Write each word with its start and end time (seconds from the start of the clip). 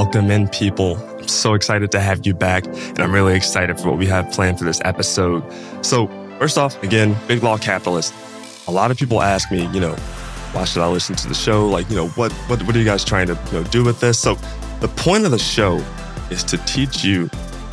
Welcome 0.00 0.30
in, 0.30 0.48
people. 0.48 0.96
I'm 1.18 1.28
so 1.28 1.52
excited 1.52 1.92
to 1.92 2.00
have 2.00 2.24
you 2.24 2.32
back, 2.32 2.64
and 2.64 3.00
I'm 3.00 3.12
really 3.12 3.36
excited 3.36 3.78
for 3.78 3.90
what 3.90 3.98
we 3.98 4.06
have 4.06 4.32
planned 4.32 4.58
for 4.58 4.64
this 4.64 4.80
episode. 4.82 5.44
So, 5.84 6.06
first 6.38 6.56
off, 6.56 6.82
again, 6.82 7.14
Big 7.28 7.42
Law 7.42 7.58
Capitalist. 7.58 8.14
A 8.66 8.72
lot 8.72 8.90
of 8.90 8.96
people 8.96 9.20
ask 9.20 9.52
me, 9.52 9.66
you 9.74 9.78
know, 9.78 9.94
why 10.52 10.64
should 10.64 10.80
I 10.80 10.88
listen 10.88 11.16
to 11.16 11.28
the 11.28 11.34
show? 11.34 11.68
Like, 11.68 11.90
you 11.90 11.96
know, 11.96 12.08
what 12.08 12.32
what 12.48 12.62
what 12.62 12.74
are 12.74 12.78
you 12.78 12.84
guys 12.86 13.04
trying 13.04 13.26
to 13.26 13.38
you 13.48 13.52
know 13.52 13.64
do 13.64 13.84
with 13.84 14.00
this? 14.00 14.18
So, 14.18 14.36
the 14.80 14.88
point 14.88 15.26
of 15.26 15.32
the 15.32 15.38
show 15.38 15.84
is 16.30 16.42
to 16.44 16.56
teach 16.64 17.04
you 17.04 17.28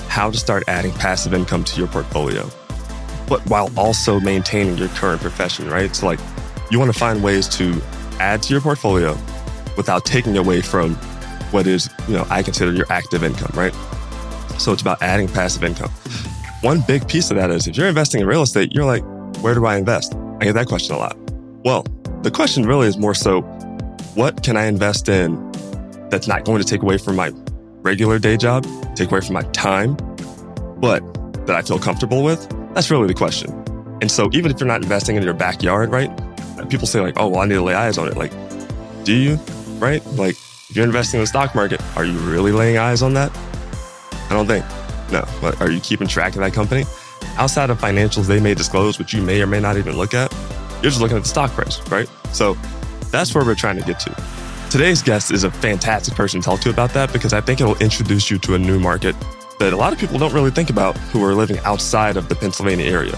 how 0.09 0.29
to 0.29 0.37
start 0.37 0.65
adding 0.67 0.91
passive 0.91 1.33
income 1.33 1.63
to 1.63 1.77
your 1.77 1.87
portfolio, 1.87 2.49
but 3.29 3.39
while 3.49 3.71
also 3.77 4.19
maintaining 4.19 4.77
your 4.77 4.89
current 4.89 5.21
profession, 5.21 5.69
right? 5.69 5.95
So, 5.95 6.05
like, 6.05 6.19
you 6.71 6.77
want 6.77 6.91
to 6.91 6.99
find 6.99 7.23
ways 7.23 7.47
to 7.55 7.81
add 8.19 8.43
to 8.43 8.51
your 8.51 8.59
portfolio 8.59 9.17
without 9.77 10.03
taking 10.03 10.35
away 10.35 10.59
from 10.59 10.99
what 11.51 11.67
is, 11.67 11.89
you 12.07 12.15
know, 12.15 12.25
I 12.29 12.43
consider 12.43 12.73
your 12.73 12.85
active 12.91 13.23
income, 13.23 13.51
right? 13.53 13.73
So 14.59 14.73
it's 14.73 14.81
about 14.81 15.01
adding 15.01 15.27
passive 15.27 15.63
income. 15.63 15.91
One 16.61 16.81
big 16.81 17.07
piece 17.07 17.29
of 17.29 17.37
that 17.37 17.51
is 17.51 17.67
if 17.67 17.77
you're 17.77 17.87
investing 17.87 18.21
in 18.21 18.27
real 18.27 18.41
estate, 18.41 18.73
you're 18.73 18.85
like, 18.85 19.03
where 19.41 19.53
do 19.53 19.65
I 19.65 19.77
invest? 19.77 20.15
I 20.39 20.45
get 20.45 20.53
that 20.53 20.67
question 20.67 20.95
a 20.95 20.97
lot. 20.97 21.17
Well, 21.63 21.85
the 22.23 22.31
question 22.31 22.65
really 22.65 22.87
is 22.87 22.97
more 22.97 23.13
so, 23.13 23.41
what 24.15 24.43
can 24.43 24.57
I 24.57 24.65
invest 24.65 25.09
in 25.09 25.51
that's 26.09 26.27
not 26.27 26.45
going 26.45 26.59
to 26.59 26.67
take 26.67 26.81
away 26.81 26.97
from 26.97 27.15
my 27.15 27.31
regular 27.81 28.17
day 28.17 28.37
job, 28.37 28.65
take 28.95 29.11
away 29.11 29.21
from 29.21 29.33
my 29.33 29.43
time, 29.51 29.95
but 30.79 31.01
that 31.45 31.55
I 31.55 31.61
feel 31.61 31.79
comfortable 31.79 32.23
with? 32.23 32.49
That's 32.73 32.89
really 32.89 33.07
the 33.07 33.13
question. 33.13 33.51
And 34.01 34.11
so 34.11 34.29
even 34.33 34.51
if 34.51 34.59
you're 34.59 34.67
not 34.67 34.81
investing 34.81 35.15
in 35.15 35.23
your 35.23 35.33
backyard, 35.33 35.91
right? 35.91 36.09
People 36.69 36.87
say 36.87 36.99
like, 37.01 37.13
oh, 37.17 37.27
well, 37.27 37.41
I 37.41 37.45
need 37.45 37.55
to 37.55 37.61
lay 37.61 37.75
eyes 37.75 37.97
on 37.97 38.07
it. 38.07 38.17
Like, 38.17 38.31
do 39.03 39.13
you? 39.13 39.35
Right? 39.79 40.05
Like, 40.07 40.35
if 40.69 40.75
you're 40.75 40.85
investing 40.85 41.19
in 41.19 41.23
the 41.23 41.27
stock 41.27 41.55
market, 41.55 41.81
are 41.95 42.03
you 42.03 42.17
really 42.19 42.51
laying 42.51 42.77
eyes 42.77 43.01
on 43.01 43.13
that? 43.13 43.31
I 44.29 44.33
don't 44.33 44.47
think. 44.47 44.65
No. 45.11 45.25
But 45.41 45.61
are 45.61 45.71
you 45.71 45.79
keeping 45.79 46.07
track 46.07 46.35
of 46.35 46.41
that 46.41 46.53
company? 46.53 46.83
Outside 47.37 47.69
of 47.69 47.79
financials 47.79 48.25
they 48.25 48.39
may 48.39 48.53
disclose, 48.53 48.99
which 48.99 49.13
you 49.13 49.21
may 49.21 49.41
or 49.41 49.47
may 49.47 49.61
not 49.61 49.77
even 49.77 49.95
look 49.95 50.13
at, 50.13 50.31
you're 50.81 50.91
just 50.91 50.99
looking 50.99 51.17
at 51.17 51.23
the 51.23 51.29
stock 51.29 51.51
price, 51.51 51.79
right? 51.89 52.09
So 52.33 52.55
that's 53.11 53.33
where 53.33 53.45
we're 53.45 53.55
trying 53.55 53.77
to 53.77 53.83
get 53.83 53.99
to. 54.01 54.15
Today's 54.69 55.01
guest 55.01 55.31
is 55.31 55.45
a 55.45 55.51
fantastic 55.51 56.13
person 56.15 56.41
to 56.41 56.45
talk 56.45 56.59
to 56.61 56.69
about 56.69 56.93
that 56.93 57.13
because 57.13 57.31
I 57.31 57.39
think 57.39 57.61
it'll 57.61 57.77
introduce 57.77 58.29
you 58.29 58.37
to 58.39 58.55
a 58.55 58.59
new 58.59 58.79
market 58.79 59.15
that 59.59 59.71
a 59.71 59.77
lot 59.77 59.93
of 59.93 59.99
people 59.99 60.19
don't 60.19 60.33
really 60.33 60.51
think 60.51 60.69
about 60.69 60.97
who 60.97 61.23
are 61.23 61.33
living 61.33 61.57
outside 61.59 62.17
of 62.17 62.27
the 62.27 62.35
Pennsylvania 62.35 62.85
area, 62.85 63.15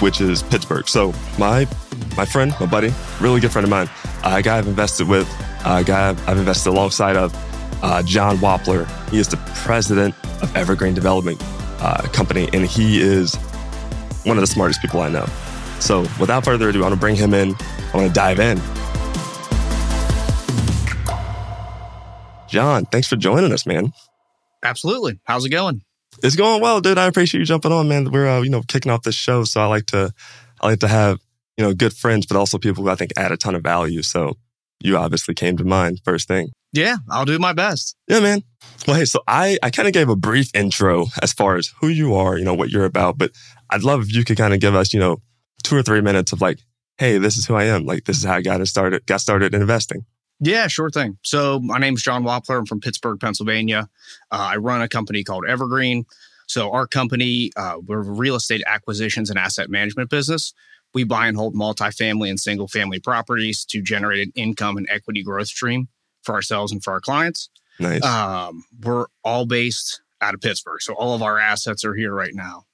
which 0.00 0.20
is 0.20 0.42
Pittsburgh. 0.42 0.88
So 0.88 1.14
my 1.38 1.68
my 2.16 2.24
friend, 2.24 2.52
my 2.58 2.66
buddy, 2.66 2.92
really 3.20 3.40
good 3.40 3.52
friend 3.52 3.64
of 3.64 3.70
mine, 3.70 3.88
a 4.24 4.42
guy 4.42 4.58
I've 4.58 4.66
invested 4.66 5.08
with, 5.08 5.28
a 5.64 5.84
guy 5.84 6.10
I've 6.10 6.38
invested 6.38 6.70
alongside 6.70 7.16
of, 7.16 7.34
uh, 7.82 8.02
John 8.02 8.38
Wappler. 8.38 8.86
He 9.10 9.18
is 9.18 9.28
the 9.28 9.36
president 9.54 10.14
of 10.42 10.54
Evergreen 10.56 10.94
Development 10.94 11.40
uh, 11.80 12.02
Company, 12.12 12.48
and 12.52 12.66
he 12.66 13.00
is 13.00 13.34
one 14.24 14.36
of 14.36 14.40
the 14.40 14.46
smartest 14.46 14.80
people 14.80 15.00
I 15.00 15.08
know. 15.08 15.26
So 15.80 16.00
without 16.20 16.44
further 16.44 16.68
ado, 16.68 16.80
I 16.80 16.82
want 16.82 16.94
to 16.94 17.00
bring 17.00 17.16
him 17.16 17.34
in. 17.34 17.54
I 17.92 17.96
want 17.96 18.08
to 18.08 18.12
dive 18.12 18.40
in. 18.40 18.58
John, 22.48 22.86
thanks 22.86 23.06
for 23.06 23.16
joining 23.16 23.52
us, 23.52 23.66
man. 23.66 23.92
Absolutely. 24.64 25.20
How's 25.24 25.44
it 25.44 25.50
going? 25.50 25.82
It's 26.22 26.34
going 26.34 26.60
well, 26.60 26.80
dude. 26.80 26.98
I 26.98 27.06
appreciate 27.06 27.38
you 27.38 27.46
jumping 27.46 27.70
on, 27.70 27.88
man. 27.88 28.10
We're 28.10 28.26
uh, 28.26 28.42
you 28.42 28.50
know 28.50 28.62
kicking 28.62 28.90
off 28.90 29.02
this 29.02 29.14
show, 29.14 29.44
so 29.44 29.60
I 29.60 29.66
like 29.66 29.86
to 29.86 30.12
I 30.60 30.66
like 30.66 30.80
to 30.80 30.88
have 30.88 31.20
you 31.56 31.64
know 31.64 31.74
good 31.74 31.92
friends, 31.92 32.26
but 32.26 32.36
also 32.36 32.58
people 32.58 32.82
who 32.82 32.90
I 32.90 32.96
think 32.96 33.12
add 33.16 33.30
a 33.30 33.36
ton 33.36 33.54
of 33.54 33.62
value. 33.62 34.02
So 34.02 34.36
you 34.80 34.96
obviously 34.96 35.34
came 35.34 35.56
to 35.56 35.64
mind 35.64 36.00
first 36.04 36.28
thing. 36.28 36.50
Yeah, 36.72 36.96
I'll 37.10 37.24
do 37.24 37.38
my 37.38 37.52
best. 37.52 37.96
Yeah, 38.08 38.20
man. 38.20 38.42
Well, 38.86 38.96
hey, 38.96 39.04
so 39.04 39.20
I 39.26 39.58
I 39.62 39.70
kind 39.70 39.88
of 39.88 39.94
gave 39.94 40.08
a 40.08 40.16
brief 40.16 40.54
intro 40.54 41.06
as 41.22 41.32
far 41.32 41.56
as 41.56 41.72
who 41.80 41.88
you 41.88 42.14
are, 42.14 42.36
you 42.36 42.44
know 42.44 42.54
what 42.54 42.70
you're 42.70 42.84
about, 42.84 43.18
but 43.18 43.30
I'd 43.70 43.82
love 43.82 44.02
if 44.02 44.14
you 44.14 44.24
could 44.24 44.36
kind 44.36 44.54
of 44.54 44.60
give 44.60 44.74
us 44.74 44.92
you 44.92 45.00
know 45.00 45.18
two 45.62 45.76
or 45.76 45.82
three 45.82 46.00
minutes 46.00 46.32
of 46.32 46.40
like, 46.40 46.60
hey, 46.98 47.18
this 47.18 47.36
is 47.36 47.46
who 47.46 47.54
I 47.54 47.64
am. 47.64 47.84
Like 47.84 48.04
this 48.04 48.18
is 48.18 48.24
how 48.24 48.34
I 48.34 48.42
got 48.42 48.66
started 48.68 49.06
got 49.06 49.20
started 49.20 49.54
in 49.54 49.60
investing. 49.60 50.04
Yeah, 50.40 50.68
sure 50.68 50.90
thing. 50.90 51.18
So 51.22 51.58
my 51.58 51.78
name 51.78 51.94
is 51.94 52.02
John 52.02 52.22
Wappler. 52.22 52.58
I'm 52.58 52.66
from 52.66 52.80
Pittsburgh, 52.80 53.18
Pennsylvania. 53.18 53.88
Uh, 54.30 54.50
I 54.52 54.56
run 54.56 54.82
a 54.82 54.88
company 54.88 55.24
called 55.24 55.44
Evergreen. 55.46 56.04
So 56.46 56.70
our 56.70 56.86
company, 56.86 57.50
uh, 57.56 57.78
we're 57.84 58.00
a 58.00 58.10
real 58.10 58.36
estate 58.36 58.62
acquisitions 58.66 59.30
and 59.30 59.38
asset 59.38 59.68
management 59.68 60.10
business. 60.10 60.54
We 60.94 61.04
buy 61.04 61.26
and 61.28 61.36
hold 61.36 61.54
multifamily 61.54 62.30
and 62.30 62.40
single 62.40 62.66
family 62.68 62.98
properties 63.00 63.64
to 63.66 63.82
generate 63.82 64.26
an 64.26 64.32
income 64.34 64.76
and 64.76 64.86
equity 64.90 65.22
growth 65.22 65.48
stream 65.48 65.88
for 66.22 66.34
ourselves 66.34 66.72
and 66.72 66.82
for 66.82 66.92
our 66.92 67.00
clients. 67.00 67.50
Nice. 67.78 68.02
Um, 68.04 68.64
we're 68.82 69.06
all 69.22 69.46
based 69.46 70.00
out 70.20 70.34
of 70.34 70.40
Pittsburgh. 70.40 70.80
So 70.80 70.94
all 70.94 71.14
of 71.14 71.22
our 71.22 71.38
assets 71.38 71.84
are 71.84 71.94
here 71.94 72.12
right 72.12 72.34
now. 72.34 72.64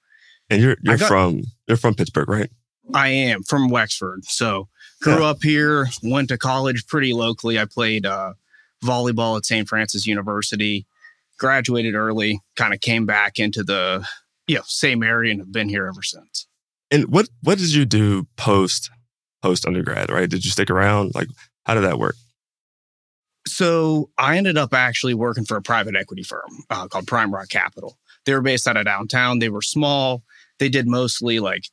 and 0.51 0.61
you're 0.63 0.77
you're 0.83 0.97
got- 0.99 1.09
from 1.09 1.43
you're 1.67 1.77
from 1.77 1.95
Pittsburgh, 1.95 2.29
right? 2.29 2.51
I 2.93 3.09
am 3.09 3.43
from 3.43 3.69
Wexford. 3.71 4.25
So 4.27 4.69
grew 5.01 5.21
Yeah. 5.21 5.31
up 5.31 5.43
here, 5.43 5.89
went 6.03 6.29
to 6.29 6.37
college 6.39 6.87
pretty 6.87 7.13
locally. 7.15 7.59
I 7.59 7.65
played 7.65 8.05
uh, 8.07 8.35
volleyball 8.85 9.39
at 9.39 9.47
St. 9.47 9.67
Francis 9.69 10.07
University, 10.07 10.87
graduated 11.39 11.95
early, 11.95 12.41
kind 12.57 12.75
of 12.75 12.81
came 12.81 13.07
back 13.07 13.39
into 13.39 13.63
the 13.63 14.07
you 14.47 14.57
know, 14.57 14.63
same 14.67 15.03
area 15.03 15.31
and 15.33 15.41
have 15.41 15.51
been 15.53 15.71
here 15.71 15.87
ever 15.87 16.03
since. 16.03 16.47
And 16.95 17.09
what 17.09 17.29
what 17.43 17.59
did 17.59 17.75
you 17.75 17.85
do 17.85 18.27
post 18.37 18.89
post 19.43 19.67
undergrad? 19.67 20.11
Right? 20.11 20.31
Did 20.31 20.45
you 20.45 20.51
stick 20.53 20.71
around? 20.71 21.13
Like, 21.15 21.29
how 21.67 21.75
did 21.75 21.83
that 21.83 21.99
work? 21.99 22.15
So 23.47 24.11
I 24.17 24.39
ended 24.39 24.57
up 24.57 24.73
actually 24.73 25.15
working 25.15 25.45
for 25.45 25.57
a 25.57 25.63
private 25.63 25.97
equity 25.97 26.23
firm 26.23 26.65
uh, 26.71 26.87
called 26.89 27.07
Prime 27.07 27.35
Rock 27.35 27.49
Capital. 27.51 27.99
They 28.25 28.33
were 28.33 28.41
based 28.41 28.67
out 28.69 28.77
of 28.77 28.85
downtown. 28.87 29.41
They 29.41 29.51
were 29.51 29.61
small. 29.61 30.23
They 30.59 30.69
did 30.69 30.87
mostly 30.87 31.41
like 31.41 31.65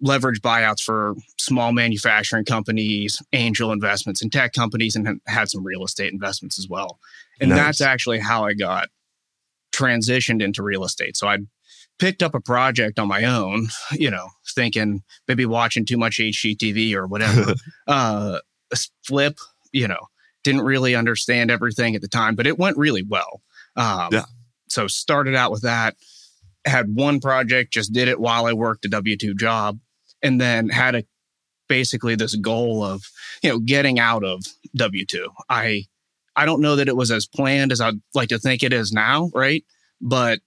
leverage 0.00 0.40
buyouts 0.42 0.80
for 0.80 1.14
small 1.38 1.72
manufacturing 1.72 2.44
companies, 2.44 3.20
angel 3.32 3.72
investments 3.72 4.22
in 4.22 4.30
tech 4.30 4.52
companies, 4.52 4.94
and 4.94 5.20
had- 5.26 5.48
some 5.48 5.64
real 5.64 5.82
estate 5.82 6.12
investments 6.12 6.58
as 6.58 6.68
well. 6.68 7.00
And 7.40 7.50
Nice. 7.50 7.58
that's 7.58 7.80
actually 7.80 8.20
how 8.20 8.44
I 8.44 8.52
got 8.52 8.90
transitioned 9.72 10.42
into 10.42 10.62
real 10.62 10.84
estate. 10.84 11.16
So 11.16 11.26
I 11.26 11.38
picked 11.98 12.22
up 12.22 12.34
a 12.34 12.40
project 12.40 12.98
on 12.98 13.08
my 13.08 13.24
own, 13.24 13.68
you 13.92 14.10
know, 14.10 14.28
thinking 14.54 15.02
maybe 15.26 15.46
watching 15.46 15.84
too 15.84 15.96
much 15.96 16.18
HGTV 16.18 16.94
or 16.94 17.06
whatever. 17.06 17.54
uh, 17.86 18.38
flip, 19.04 19.38
you 19.72 19.88
know, 19.88 20.08
didn't 20.44 20.62
really 20.62 20.94
understand 20.94 21.50
everything 21.50 21.94
at 21.94 22.00
the 22.00 22.08
time, 22.08 22.34
but 22.34 22.46
it 22.46 22.58
went 22.58 22.76
really 22.76 23.02
well. 23.02 23.42
Um, 23.76 24.08
Yeah. 24.12 24.24
So 24.68 24.86
started 24.86 25.34
out 25.34 25.50
with 25.50 25.62
that, 25.62 25.96
had 26.64 26.94
one 26.94 27.20
project, 27.20 27.72
just 27.72 27.92
did 27.92 28.08
it 28.08 28.20
while 28.20 28.46
I 28.46 28.52
worked 28.52 28.84
a 28.84 28.88
W 28.88 29.16
two 29.16 29.34
job, 29.34 29.78
and 30.22 30.40
then 30.40 30.68
had 30.68 30.94
a 30.94 31.04
basically 31.68 32.14
this 32.14 32.34
goal 32.36 32.82
of 32.82 33.04
you 33.42 33.50
know 33.50 33.58
getting 33.58 33.98
out 33.98 34.24
of 34.24 34.44
W 34.76 35.06
two. 35.06 35.30
I 35.48 35.84
I 36.36 36.44
don't 36.44 36.60
know 36.60 36.76
that 36.76 36.88
it 36.88 36.96
was 36.96 37.10
as 37.10 37.26
planned 37.26 37.72
as 37.72 37.80
I'd 37.80 38.00
like 38.14 38.28
to 38.28 38.38
think 38.38 38.62
it 38.62 38.72
is 38.72 38.92
now, 38.92 39.30
right? 39.34 39.64
But 40.00 40.40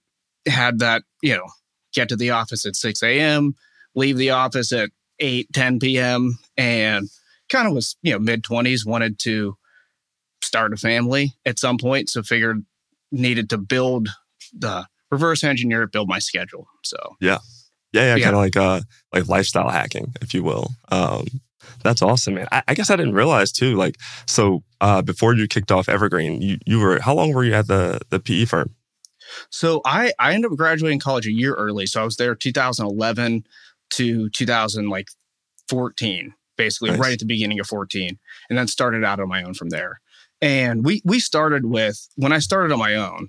had 0.46 0.78
that 0.80 1.02
you 1.22 1.36
know 1.36 1.46
get 1.94 2.08
to 2.08 2.16
the 2.16 2.30
office 2.30 2.66
at 2.66 2.76
six 2.76 3.02
a.m., 3.02 3.54
leave 3.94 4.16
the 4.16 4.30
office 4.30 4.72
at 4.72 4.90
8, 5.18 5.52
10 5.52 5.78
p.m. 5.78 6.38
and 6.56 7.08
kind 7.50 7.68
of 7.68 7.74
was, 7.74 7.96
you 8.02 8.12
know, 8.12 8.18
mid 8.18 8.42
20s, 8.42 8.86
wanted 8.86 9.18
to 9.20 9.56
start 10.42 10.72
a 10.72 10.76
family 10.76 11.32
at 11.46 11.58
some 11.58 11.78
point. 11.78 12.10
So 12.10 12.22
figured 12.22 12.64
needed 13.10 13.50
to 13.50 13.58
build 13.58 14.08
the 14.52 14.86
reverse 15.10 15.44
engineer, 15.44 15.86
build 15.86 16.08
my 16.08 16.18
schedule. 16.18 16.66
So 16.82 16.96
Yeah, 17.20 17.38
yeah, 17.92 18.16
Yeah. 18.16 18.24
kind 18.24 18.36
of 18.36 18.40
like 18.40 18.56
uh 18.56 18.80
like 19.12 19.28
lifestyle 19.28 19.68
hacking, 19.68 20.14
if 20.20 20.34
you 20.34 20.42
will. 20.42 20.70
Um, 20.90 21.26
that's 21.84 22.02
awesome, 22.02 22.34
man. 22.34 22.48
I, 22.50 22.62
I 22.68 22.74
guess 22.74 22.90
I 22.90 22.96
didn't 22.96 23.14
realize 23.14 23.52
too. 23.52 23.76
Like, 23.76 23.96
so 24.26 24.64
uh, 24.80 25.02
before 25.02 25.34
you 25.34 25.46
kicked 25.46 25.70
off 25.70 25.88
Evergreen, 25.88 26.42
you 26.42 26.58
you 26.66 26.80
were 26.80 27.00
how 27.00 27.14
long 27.14 27.32
were 27.32 27.44
you 27.44 27.54
at 27.54 27.68
the 27.68 28.00
the 28.10 28.18
PE 28.18 28.46
firm? 28.46 28.74
So 29.50 29.80
I 29.84 30.12
I 30.18 30.34
ended 30.34 30.50
up 30.52 30.56
graduating 30.58 31.00
college 31.00 31.26
a 31.26 31.32
year 31.32 31.54
early. 31.54 31.86
So 31.86 32.00
I 32.00 32.04
was 32.04 32.16
there 32.16 32.34
2011 32.34 33.44
to 33.90 34.30
2014, 34.30 36.34
basically 36.56 36.90
Nice. 36.90 36.98
right 36.98 37.12
at 37.14 37.18
the 37.18 37.26
beginning 37.26 37.60
of 37.60 37.66
14, 37.66 38.18
and 38.48 38.58
then 38.58 38.66
started 38.68 39.04
out 39.04 39.20
on 39.20 39.28
my 39.28 39.42
own 39.42 39.54
from 39.54 39.70
there. 39.70 40.00
And 40.40 40.84
we 40.84 41.02
we 41.04 41.20
started 41.20 41.66
with 41.66 42.08
when 42.16 42.32
I 42.32 42.38
started 42.38 42.72
on 42.72 42.78
my 42.78 42.94
own. 42.96 43.28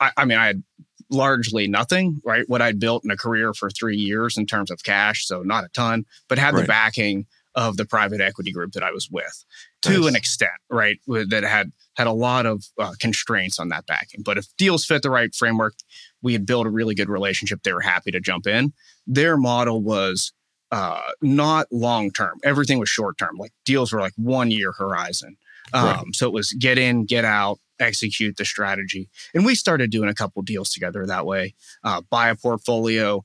I, 0.00 0.10
I 0.16 0.24
mean, 0.26 0.38
I 0.38 0.46
had 0.46 0.62
largely 1.10 1.68
nothing, 1.68 2.20
right? 2.24 2.48
What 2.48 2.60
I'd 2.62 2.80
built 2.80 3.04
in 3.04 3.10
a 3.10 3.16
career 3.16 3.54
for 3.54 3.70
three 3.70 3.96
years 3.96 4.36
in 4.36 4.46
terms 4.46 4.70
of 4.70 4.82
cash, 4.82 5.26
so 5.26 5.42
not 5.42 5.64
a 5.64 5.68
ton, 5.68 6.04
but 6.28 6.38
had 6.38 6.54
Right. 6.54 6.62
the 6.62 6.66
backing 6.66 7.26
of 7.54 7.76
the 7.78 7.86
private 7.86 8.20
equity 8.20 8.52
group 8.52 8.72
that 8.72 8.82
I 8.82 8.90
was 8.90 9.08
with 9.10 9.44
to 9.82 10.06
an 10.06 10.16
extent, 10.16 10.50
right? 10.68 10.98
That 11.06 11.44
had 11.44 11.72
had 11.96 12.06
a 12.06 12.12
lot 12.12 12.46
of 12.46 12.64
uh, 12.78 12.92
constraints 13.00 13.58
on 13.58 13.68
that 13.70 13.86
backing. 13.86 14.22
But 14.22 14.38
if 14.38 14.46
deals 14.56 14.84
fit 14.84 15.02
the 15.02 15.10
right 15.10 15.34
framework, 15.34 15.74
we 16.22 16.32
had 16.32 16.46
built 16.46 16.66
a 16.66 16.70
really 16.70 16.94
good 16.94 17.08
relationship. 17.08 17.62
They 17.62 17.72
were 17.72 17.80
happy 17.80 18.10
to 18.10 18.20
jump 18.20 18.46
in. 18.46 18.72
Their 19.06 19.36
model 19.36 19.82
was 19.82 20.32
uh, 20.70 21.00
not 21.22 21.66
long 21.70 22.10
term. 22.10 22.38
Everything 22.44 22.78
was 22.78 22.88
short 22.88 23.18
term. 23.18 23.36
Like 23.38 23.52
deals 23.64 23.92
were 23.92 24.00
like 24.00 24.14
one 24.16 24.50
year 24.50 24.72
horizon. 24.72 25.36
Um, 25.72 25.84
Right. 25.84 26.04
So 26.12 26.26
it 26.26 26.32
was 26.32 26.52
get 26.52 26.78
in, 26.78 27.06
get 27.06 27.24
out, 27.24 27.58
execute 27.80 28.36
the 28.36 28.44
strategy. 28.44 29.08
And 29.34 29.44
we 29.44 29.54
started 29.54 29.90
doing 29.90 30.08
a 30.08 30.14
couple 30.14 30.42
deals 30.42 30.70
together 30.70 31.06
that 31.06 31.26
way. 31.26 31.54
Uh, 31.82 32.02
buy 32.10 32.28
a 32.28 32.36
portfolio 32.36 33.24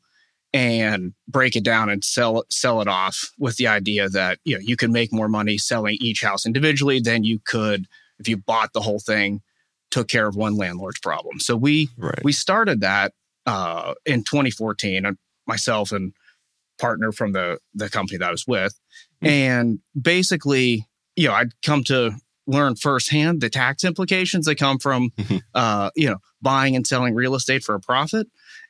and 0.54 1.14
break 1.28 1.56
it 1.56 1.64
down 1.64 1.90
and 1.90 2.04
sell 2.04 2.42
it 2.42 2.52
sell 2.52 2.82
it 2.82 2.88
off 2.88 3.32
with 3.40 3.56
the 3.56 3.68
idea 3.68 4.10
that 4.10 4.38
you 4.44 4.56
know 4.56 4.62
you 4.62 4.76
can 4.76 4.92
make 4.92 5.14
more 5.14 5.30
money 5.30 5.58
selling 5.58 5.98
each 6.02 6.22
house 6.22 6.46
individually 6.46 7.00
than 7.00 7.24
you 7.24 7.40
could 7.46 7.88
if 8.22 8.28
you 8.30 8.38
bought 8.38 8.72
the 8.74 8.82
whole 8.82 9.00
thing 9.00 9.42
took 9.90 10.08
care 10.08 10.28
of 10.28 10.36
one 10.36 10.56
landlord's 10.56 11.00
problem 11.00 11.40
so 11.40 11.56
we 11.58 11.90
Right. 11.98 12.24
we 12.24 12.32
started 12.32 12.82
that 12.82 13.14
uh, 13.46 13.94
in 14.06 14.24
2014 14.24 15.06
uh, 15.06 15.12
myself 15.48 15.92
and 15.92 16.14
partner 16.80 17.12
from 17.12 17.34
the 17.34 17.58
the 17.74 17.90
company 17.90 18.18
that 18.18 18.28
i 18.30 18.32
was 18.32 18.48
with 18.48 18.80
Mhm. 19.24 19.28
and 19.30 19.80
basically 20.00 20.88
you 21.16 21.28
know 21.28 21.34
i'd 21.34 21.52
come 21.64 21.84
to 21.86 22.12
learn 22.48 22.76
firsthand 22.76 23.42
the 23.42 23.50
tax 23.50 23.84
implications 23.84 24.46
that 24.46 24.56
come 24.58 24.78
from 24.80 25.10
Mhm. 25.18 25.42
uh, 25.54 25.90
you 25.96 26.08
know 26.10 26.18
buying 26.42 26.76
and 26.76 26.88
selling 26.88 27.14
real 27.14 27.36
estate 27.36 27.64
for 27.64 27.76
a 27.76 27.80
profit 27.80 28.28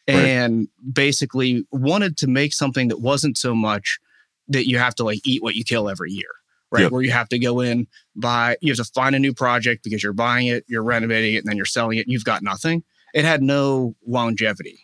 Right. 0.09 0.17
and 0.17 0.67
basically 0.91 1.63
wanted 1.71 2.17
to 2.17 2.27
make 2.27 2.53
something 2.53 2.87
that 2.89 2.99
wasn't 2.99 3.37
so 3.37 3.53
much 3.55 3.99
that 4.47 4.67
you 4.67 4.77
have 4.79 4.95
to 4.95 5.03
like 5.03 5.19
eat 5.25 5.41
what 5.43 5.55
you 5.55 5.63
kill 5.63 5.87
every 5.89 6.11
year 6.11 6.31
right? 6.71 6.83
Yep. 6.83 6.91
where 6.91 7.01
you 7.01 7.11
have 7.11 7.29
to 7.29 7.39
go 7.39 7.59
in 7.59 7.87
buy 8.15 8.57
you 8.61 8.71
have 8.71 8.77
to 8.77 8.91
find 8.93 9.15
a 9.15 9.19
new 9.19 9.33
project 9.33 9.83
because 9.83 10.03
you're 10.03 10.13
buying 10.13 10.47
it 10.47 10.65
you're 10.67 10.83
renovating 10.83 11.35
it 11.35 11.39
and 11.39 11.47
then 11.47 11.57
you're 11.57 11.65
selling 11.65 11.97
it. 11.97 12.07
You've 12.07 12.25
got 12.25 12.43
nothing. 12.43 12.83
It 13.13 13.25
had 13.25 13.41
no 13.41 13.95
longevity. 14.05 14.79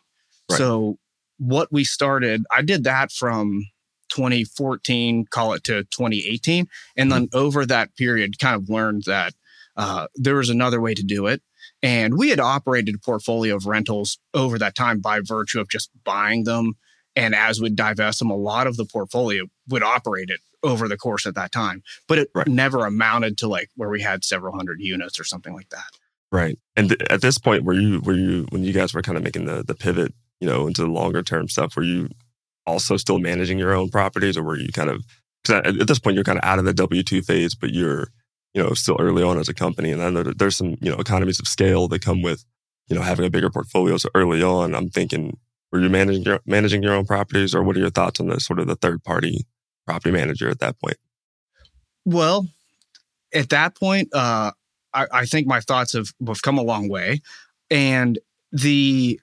Right. 0.50 0.58
so 0.58 0.98
what 1.40 1.72
we 1.72 1.84
started 1.84 2.46
i 2.52 2.62
did 2.62 2.86
that 2.86 3.12
from 3.12 3.68
2014 4.10 5.26
call 5.26 5.54
it 5.54 5.64
to 5.66 5.84
2018 5.84 6.68
and 6.96 7.12
then 7.12 7.28
over 7.34 7.66
that 7.66 7.96
period 7.98 8.40
kind 8.40 8.56
of 8.56 8.70
learned 8.70 9.04
that 9.06 9.34
uh, 9.78 10.08
there 10.16 10.36
was 10.36 10.50
another 10.50 10.82
way 10.82 10.94
to 10.94 11.04
do 11.04 11.28
it. 11.28 11.42
And 11.84 12.18
we 12.18 12.30
had 12.30 12.40
operated 12.40 12.96
a 12.96 13.00
portfolio 13.00 13.56
of 13.56 13.68
rentals 13.68 14.18
over 14.34 14.58
that 14.58 14.76
time 14.76 15.00
by 15.00 15.22
virtue 15.22 15.60
of 15.60 15.70
just 15.70 15.92
buying 16.04 16.44
them. 16.44 16.74
And 17.16 17.36
as 17.36 17.62
we'd 17.62 17.76
divest 17.76 18.20
them 18.20 18.32
a 18.32 18.36
lot 18.36 18.68
of 18.68 18.76
the 18.78 18.86
portfolio 18.86 19.46
would 19.70 19.84
operate 19.84 20.30
it 20.30 20.40
over 20.68 20.88
the 20.88 20.98
course 20.98 21.26
at 21.26 21.36
that 21.36 21.52
time 21.52 21.82
but 22.08 22.18
it 22.20 22.30
Right. 22.36 22.48
never 22.48 22.86
amounted 22.86 23.38
to 23.40 23.48
like 23.48 23.70
where 23.76 23.90
we 23.90 24.02
had 24.02 24.24
several 24.24 24.56
hundred 24.56 24.80
units 24.82 25.20
or 25.20 25.24
something 25.24 25.54
like 25.54 25.70
that 25.70 25.92
Right. 26.32 26.58
And 26.76 26.90
th- 26.90 27.02
at 27.10 27.22
this 27.22 27.38
point, 27.38 27.64
were 27.64 27.74
you 27.74 28.02
were 28.02 28.14
you 28.14 28.46
when 28.50 28.64
you 28.66 28.74
guys 28.74 28.94
were 28.94 29.02
kind 29.02 29.18
of 29.18 29.24
making 29.24 29.46
the 29.46 29.64
the 29.64 29.74
pivot, 29.74 30.14
you 30.42 30.48
know, 30.48 30.68
into 30.68 30.82
the 30.82 30.90
longer 30.90 31.24
term 31.24 31.48
stuff? 31.48 31.76
Were 31.78 31.84
you 31.84 32.10
also 32.66 32.98
still 32.98 33.18
managing 33.18 33.58
your 33.58 33.74
own 33.74 33.90
properties, 33.90 34.36
or 34.38 34.44
were 34.44 34.58
you 34.58 34.68
kind 34.74 34.90
of 34.90 35.06
because 35.42 35.62
at, 35.62 35.80
at 35.80 35.88
this 35.88 36.00
point 36.00 36.16
you're 36.16 36.26
kind 36.26 36.38
of 36.38 36.44
out 36.44 36.60
of 36.60 36.66
the 36.66 36.74
W 36.74 37.02
two 37.02 37.22
phase, 37.22 37.56
but 37.56 37.72
you're 37.72 38.10
you 38.54 38.62
know 38.62 38.74
still 38.74 38.98
early 39.00 39.24
on 39.24 39.38
as 39.38 39.48
a 39.48 39.54
company, 39.54 39.90
and 39.90 40.04
I 40.04 40.10
know 40.10 40.24
that 40.24 40.38
there's 40.38 40.58
some 40.58 40.76
you 40.82 40.92
know 40.92 40.98
economies 40.98 41.40
of 41.40 41.48
scale 41.48 41.88
that 41.88 42.02
come 42.04 42.22
with 42.22 42.44
you 42.90 42.96
know 42.98 43.04
having 43.04 43.26
a 43.26 43.30
bigger 43.30 43.50
portfolio. 43.50 43.96
So 43.96 44.10
early 44.14 44.44
on, 44.44 44.76
I'm 44.76 44.90
thinking, 44.90 45.38
were 45.72 45.80
you 45.80 45.88
managing 45.90 46.24
your 46.24 46.42
managing 46.46 46.84
your 46.84 46.94
own 46.94 47.06
properties, 47.06 47.56
or 47.56 47.64
what 47.64 47.78
are 47.78 47.80
your 47.80 47.90
thoughts 47.90 48.20
on 48.20 48.28
the 48.28 48.42
sort 48.42 48.60
of 48.60 48.68
the 48.68 48.76
third 48.76 49.02
party 49.06 49.46
property 49.88 50.12
manager 50.12 50.50
at 50.50 50.60
that 50.60 50.80
point? 50.80 50.98
Well, 52.06 52.48
at 53.34 53.50
that 53.50 53.76
point, 53.76 54.10
uh, 54.14 54.52
I, 54.94 55.08
I 55.12 55.26
think 55.26 55.48
my 55.48 55.60
thoughts 55.60 55.94
have, 55.94 56.14
have 56.28 56.42
come 56.42 56.58
a 56.58 56.64
long 56.64 56.90
way. 56.90 57.22
And 57.72 58.20
the, 58.52 59.20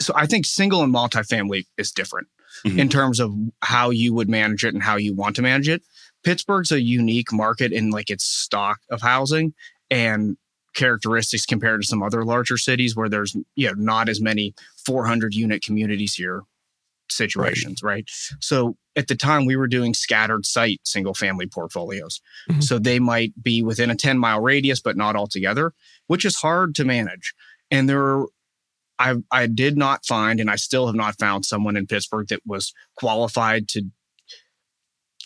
so 0.00 0.12
I 0.16 0.26
think 0.26 0.46
single 0.46 0.82
and 0.82 0.92
multifamily 0.94 1.64
is 1.78 1.90
different 1.92 2.28
Mhm. 2.64 2.78
in 2.78 2.88
terms 2.88 3.18
of 3.18 3.34
how 3.62 3.90
you 3.90 4.14
would 4.14 4.28
manage 4.28 4.64
it 4.64 4.74
and 4.74 4.82
how 4.82 4.94
you 4.96 5.12
want 5.12 5.34
to 5.36 5.42
manage 5.42 5.68
it. 5.68 5.82
Pittsburgh's 6.22 6.70
a 6.70 6.80
unique 6.80 7.32
market 7.32 7.72
in 7.72 7.90
like 7.90 8.10
its 8.10 8.24
stock 8.24 8.78
of 8.90 9.02
housing 9.02 9.54
and 9.90 10.36
characteristics 10.76 11.46
compared 11.46 11.82
to 11.82 11.86
some 11.86 12.00
other 12.00 12.24
larger 12.24 12.56
cities 12.56 12.94
where 12.94 13.08
there's 13.08 13.36
you 13.56 13.66
know 13.66 13.74
not 13.76 14.08
as 14.08 14.20
many 14.20 14.54
400 14.86 15.34
unit 15.34 15.62
communities 15.64 16.14
here 16.14 16.42
situations 17.10 17.82
right. 17.82 18.08
so 18.40 18.76
at 18.96 19.08
the 19.08 19.14
time 19.14 19.44
we 19.46 19.56
were 19.56 19.66
doing 19.66 19.92
scattered 19.94 20.46
site 20.46 20.80
single 20.84 21.14
family 21.14 21.46
portfolios 21.46 22.20
Mhm. 22.48 22.62
so 22.62 22.78
they 22.78 22.98
might 22.98 23.32
be 23.42 23.62
within 23.62 23.90
a 23.90 23.94
10 23.94 24.18
mile 24.18 24.40
radius 24.40 24.80
but 24.80 24.96
not 24.96 25.14
all 25.16 25.26
together 25.26 25.72
which 26.06 26.24
is 26.24 26.36
hard 26.36 26.74
to 26.76 26.84
manage 26.84 27.34
and 27.70 27.88
there 27.88 28.02
are 28.02 28.26
I, 28.96 29.16
I 29.32 29.48
did 29.48 29.76
not 29.76 30.06
find, 30.06 30.38
and 30.38 30.48
I 30.48 30.54
still 30.54 30.86
have 30.86 30.94
not 30.94 31.18
found 31.18 31.44
someone 31.44 31.76
in 31.76 31.84
Pittsburgh 31.88 32.28
that 32.28 32.40
was 32.46 32.72
qualified 32.96 33.66
to. 33.70 33.82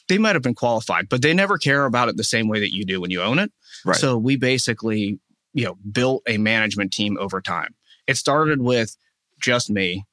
They 0.08 0.16
might 0.16 0.34
have 0.36 0.42
been 0.42 0.54
qualified, 0.54 1.08
but 1.10 1.20
they 1.20 1.34
never 1.34 1.58
care 1.58 1.84
about 1.84 2.08
it 2.08 2.16
the 2.16 2.24
same 2.24 2.48
way 2.48 2.60
that 2.60 2.72
you 2.74 2.86
do 2.86 2.98
when 3.00 3.10
you 3.10 3.20
own 3.20 3.38
it. 3.38 3.52
Right. 3.84 3.96
So 3.96 4.16
we 4.16 4.36
basically, 4.36 5.20
you 5.52 5.66
know, 5.66 5.76
built 5.92 6.22
a 6.26 6.38
management 6.38 6.92
team 6.94 7.18
over 7.20 7.42
time. 7.42 7.74
It 8.06 8.16
started 8.16 8.62
with 8.62 8.96
just 9.38 9.68
me, 9.68 10.04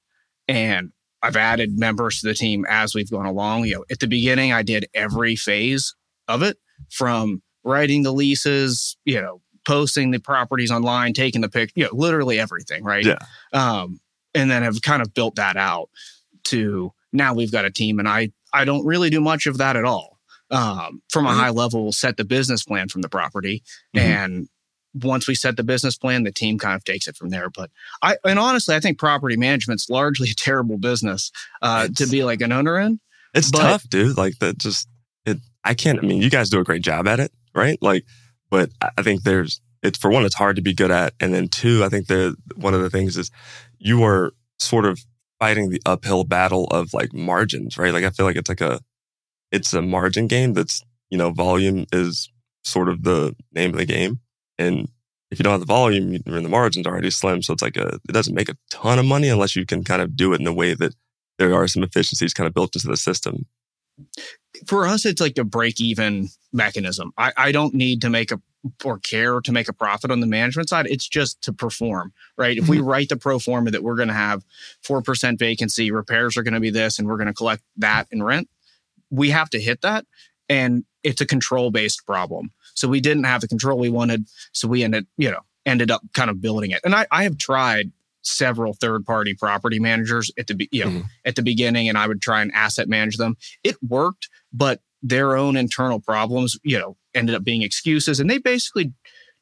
and 0.49 0.91
I've 1.25 1.35
added 1.35 1.79
members 1.79 2.19
to 2.21 2.27
the 2.27 2.33
team 2.35 2.65
as 2.69 2.93
we've 2.93 3.09
gone 3.09 3.25
along. 3.25 3.65
You 3.65 3.75
know, 3.75 3.85
at 3.89 3.99
the 3.99 4.07
beginning, 4.07 4.53
I 4.53 4.61
did 4.61 4.85
every 4.93 5.35
phase 5.35 5.95
of 6.27 6.43
it 6.43 6.57
from 6.91 7.41
writing 7.63 8.03
the 8.03 8.11
leases, 8.13 8.95
you 9.05 9.19
know, 9.19 9.41
posting 9.65 10.11
the 10.11 10.19
properties 10.19 10.69
online, 10.69 11.13
taking 11.13 11.41
the 11.41 11.49
pic, 11.49 11.71
you 11.75 11.83
know, 11.83 11.89
literally 11.93 12.39
everything, 12.39 12.83
right? 12.83 13.03
Yeah. 13.05 13.17
Um, 13.53 13.99
and 14.35 14.51
then 14.51 14.61
have 14.61 14.81
kind 14.83 15.01
of 15.01 15.13
built 15.13 15.35
that 15.37 15.57
out 15.57 15.89
to 16.45 16.91
now 17.11 17.33
we've 17.33 17.51
got 17.51 17.65
a 17.65 17.71
team, 17.71 17.97
and 17.99 18.07
I 18.07 18.31
I 18.53 18.65
don't 18.65 18.85
really 18.85 19.09
do 19.09 19.19
much 19.19 19.47
of 19.47 19.57
that 19.57 19.75
at 19.75 19.83
all. 19.85 20.19
Um, 20.51 21.01
from 21.09 21.25
a 21.25 21.29
Mhm. 21.31 21.35
high 21.35 21.49
level, 21.49 21.83
we'll 21.83 21.91
set 21.91 22.17
the 22.17 22.23
business 22.25 22.63
plan 22.63 22.87
from 22.87 23.01
the 23.01 23.09
property, 23.09 23.63
Mhm. 23.95 23.99
and 23.99 24.47
once 25.03 25.27
we 25.27 25.35
set 25.35 25.57
the 25.57 25.63
business 25.63 25.97
plan, 25.97 26.23
the 26.23 26.31
team 26.31 26.57
kind 26.57 26.75
of 26.75 26.83
takes 26.83 27.07
it 27.07 27.15
from 27.15 27.29
there. 27.29 27.49
But 27.49 27.71
I 28.01 28.17
and 28.23 28.39
honestly, 28.39 28.75
I 28.75 28.79
think 28.79 28.97
property 28.97 29.37
management's 29.37 29.89
largely 29.89 30.29
a 30.31 30.35
terrible 30.35 30.77
business 30.77 31.31
uh, 31.61 31.87
to 31.95 32.07
be 32.07 32.23
like 32.23 32.41
an 32.41 32.51
owner 32.51 32.79
in. 32.79 32.99
It's 33.33 33.51
But- 33.51 33.59
tough, 33.59 33.89
dude. 33.89 34.17
Like 34.17 34.39
that 34.39 34.57
just 34.57 34.87
it 35.25 35.37
I 35.63 35.73
can't 35.73 35.99
I 35.99 36.01
mean, 36.01 36.21
you 36.21 36.29
guys 36.29 36.49
do 36.49 36.59
a 36.59 36.63
great 36.63 36.81
job 36.83 37.07
at 37.07 37.19
it, 37.19 37.31
right? 37.53 37.77
Like 37.81 38.05
but 38.49 38.69
I 38.97 39.01
think 39.01 39.23
there's 39.23 39.61
it's 39.83 39.99
for 39.99 40.09
one, 40.09 40.25
it's 40.25 40.35
hard 40.35 40.55
to 40.55 40.61
be 40.61 40.73
good 40.73 40.91
at. 40.91 41.13
And 41.19 41.33
then 41.33 41.47
two, 41.47 41.83
I 41.83 41.89
think 41.89 42.07
the 42.07 42.35
one 42.55 42.73
of 42.73 42.81
the 42.81 42.89
things 42.89 43.17
is 43.17 43.29
you 43.77 44.03
are 44.03 44.31
sort 44.59 44.85
of 44.85 44.99
fighting 45.39 45.69
the 45.69 45.81
uphill 45.85 46.23
battle 46.23 46.65
of 46.67 46.93
like 46.93 47.13
margins, 47.13 47.77
right? 47.77 47.93
Like 47.93 48.03
I 48.03 48.09
feel 48.09 48.25
like 48.25 48.35
it's 48.37 48.49
like 48.49 48.61
a 48.61 48.79
it's 49.51 49.73
a 49.73 49.81
margin 49.81 50.27
game 50.27 50.53
that's, 50.53 50.81
you 51.09 51.17
know, 51.17 51.31
volume 51.31 51.85
is 51.91 52.29
sort 52.63 52.89
of 52.89 53.03
the 53.03 53.35
name 53.53 53.71
of 53.71 53.77
the 53.77 53.85
game. 53.85 54.19
And 54.57 54.89
if 55.31 55.39
you 55.39 55.43
don't 55.43 55.51
have 55.51 55.59
the 55.59 55.65
volume, 55.65 56.13
you- 56.13 56.23
and 56.25 56.45
the 56.45 56.49
margins 56.49 56.85
are 56.85 56.91
already 56.91 57.11
slim. 57.11 57.41
So 57.41 57.53
it's 57.53 57.61
like 57.61 57.77
a 57.77 57.99
it 58.07 58.11
doesn't 58.11 58.35
make 58.35 58.49
a 58.49 58.57
ton 58.69 58.99
of 58.99 59.05
money 59.05 59.29
unless 59.29 59.55
you 59.55 59.65
can 59.65 59.83
kind 59.83 60.01
of 60.01 60.15
do 60.15 60.33
it 60.33 60.41
in 60.41 60.47
a 60.47 60.53
way 60.53 60.73
that 60.73 60.95
there 61.37 61.53
are 61.53 61.67
some 61.67 61.83
efficiencies 61.83 62.33
kind 62.33 62.47
of 62.47 62.53
built 62.53 62.75
into 62.75 62.87
the 62.87 62.97
system. 62.97 63.45
For 64.65 64.85
us, 64.85 65.05
it's 65.05 65.21
like 65.21 65.37
a 65.37 65.43
break 65.43 65.79
even 65.79 66.29
mechanism. 66.51 67.11
I, 67.17 67.31
I 67.37 67.51
don't 67.51 67.73
need 67.73 68.01
to 68.01 68.09
make 68.09 68.31
a 68.31 68.41
or 68.83 68.99
care 68.99 69.41
to 69.41 69.51
make 69.51 69.69
a 69.69 69.73
profit 69.73 70.11
on 70.11 70.19
the 70.19 70.27
management 70.27 70.69
side. 70.69 70.87
It's 70.87 71.07
just 71.07 71.41
to 71.43 71.53
perform, 71.53 72.13
right? 72.37 72.57
If 72.57 72.67
we 72.67 72.77
mm-hmm. 72.77 72.87
write 72.87 73.09
the 73.09 73.17
pro 73.17 73.39
forma 73.39 73.71
that 73.71 73.83
we're 73.83 73.95
going 73.95 74.07
to 74.07 74.13
have 74.13 74.43
4% 74.87 75.37
vacancy, 75.37 75.91
repairs 75.91 76.37
are 76.37 76.43
going 76.43 76.53
to 76.53 76.59
be 76.59 76.71
this, 76.71 76.97
and 76.97 77.07
we're 77.07 77.17
going 77.17 77.27
to 77.27 77.33
collect 77.33 77.63
that 77.77 78.07
in 78.11 78.23
rent, 78.23 78.49
we 79.09 79.29
have 79.29 79.49
to 79.51 79.59
hit 79.59 79.81
that. 79.81 80.05
And 80.49 80.85
it's 81.03 81.21
a 81.21 81.25
control 81.25 81.71
based 81.71 82.05
problem. 82.05 82.51
So 82.75 82.87
we 82.87 83.01
didn't 83.01 83.23
have 83.23 83.41
the 83.41 83.47
control 83.47 83.79
we 83.79 83.89
wanted. 83.89 84.27
So 84.53 84.67
we 84.67 84.83
ended, 84.83 85.07
you 85.17 85.31
know, 85.31 85.39
ended 85.65 85.89
up 85.91 86.01
kind 86.13 86.29
of 86.29 86.41
building 86.41 86.71
it. 86.71 86.81
And 86.83 86.93
I, 86.93 87.07
I 87.11 87.23
have 87.23 87.37
tried 87.37 87.91
several 88.21 88.73
third 88.73 89.05
party 89.05 89.33
property 89.33 89.79
managers 89.79 90.31
at 90.37 90.47
the, 90.47 90.67
you 90.71 90.83
know, 90.83 90.89
Mhm. 90.91 91.03
at 91.25 91.35
the 91.35 91.41
beginning, 91.43 91.87
and 91.89 91.97
I 91.97 92.07
would 92.07 92.21
try 92.21 92.41
and 92.41 92.51
asset 92.53 92.87
manage 92.89 93.17
them. 93.17 93.35
It 93.63 93.75
worked, 93.83 94.29
but 94.51 94.81
their 95.03 95.35
own 95.37 95.55
internal 95.57 95.99
problems, 95.99 96.57
you 96.63 96.79
know, 96.79 96.97
ended 97.13 97.35
up 97.35 97.43
being 97.43 97.61
excuses. 97.61 98.19
And 98.19 98.29
they 98.29 98.39
basically 98.39 98.93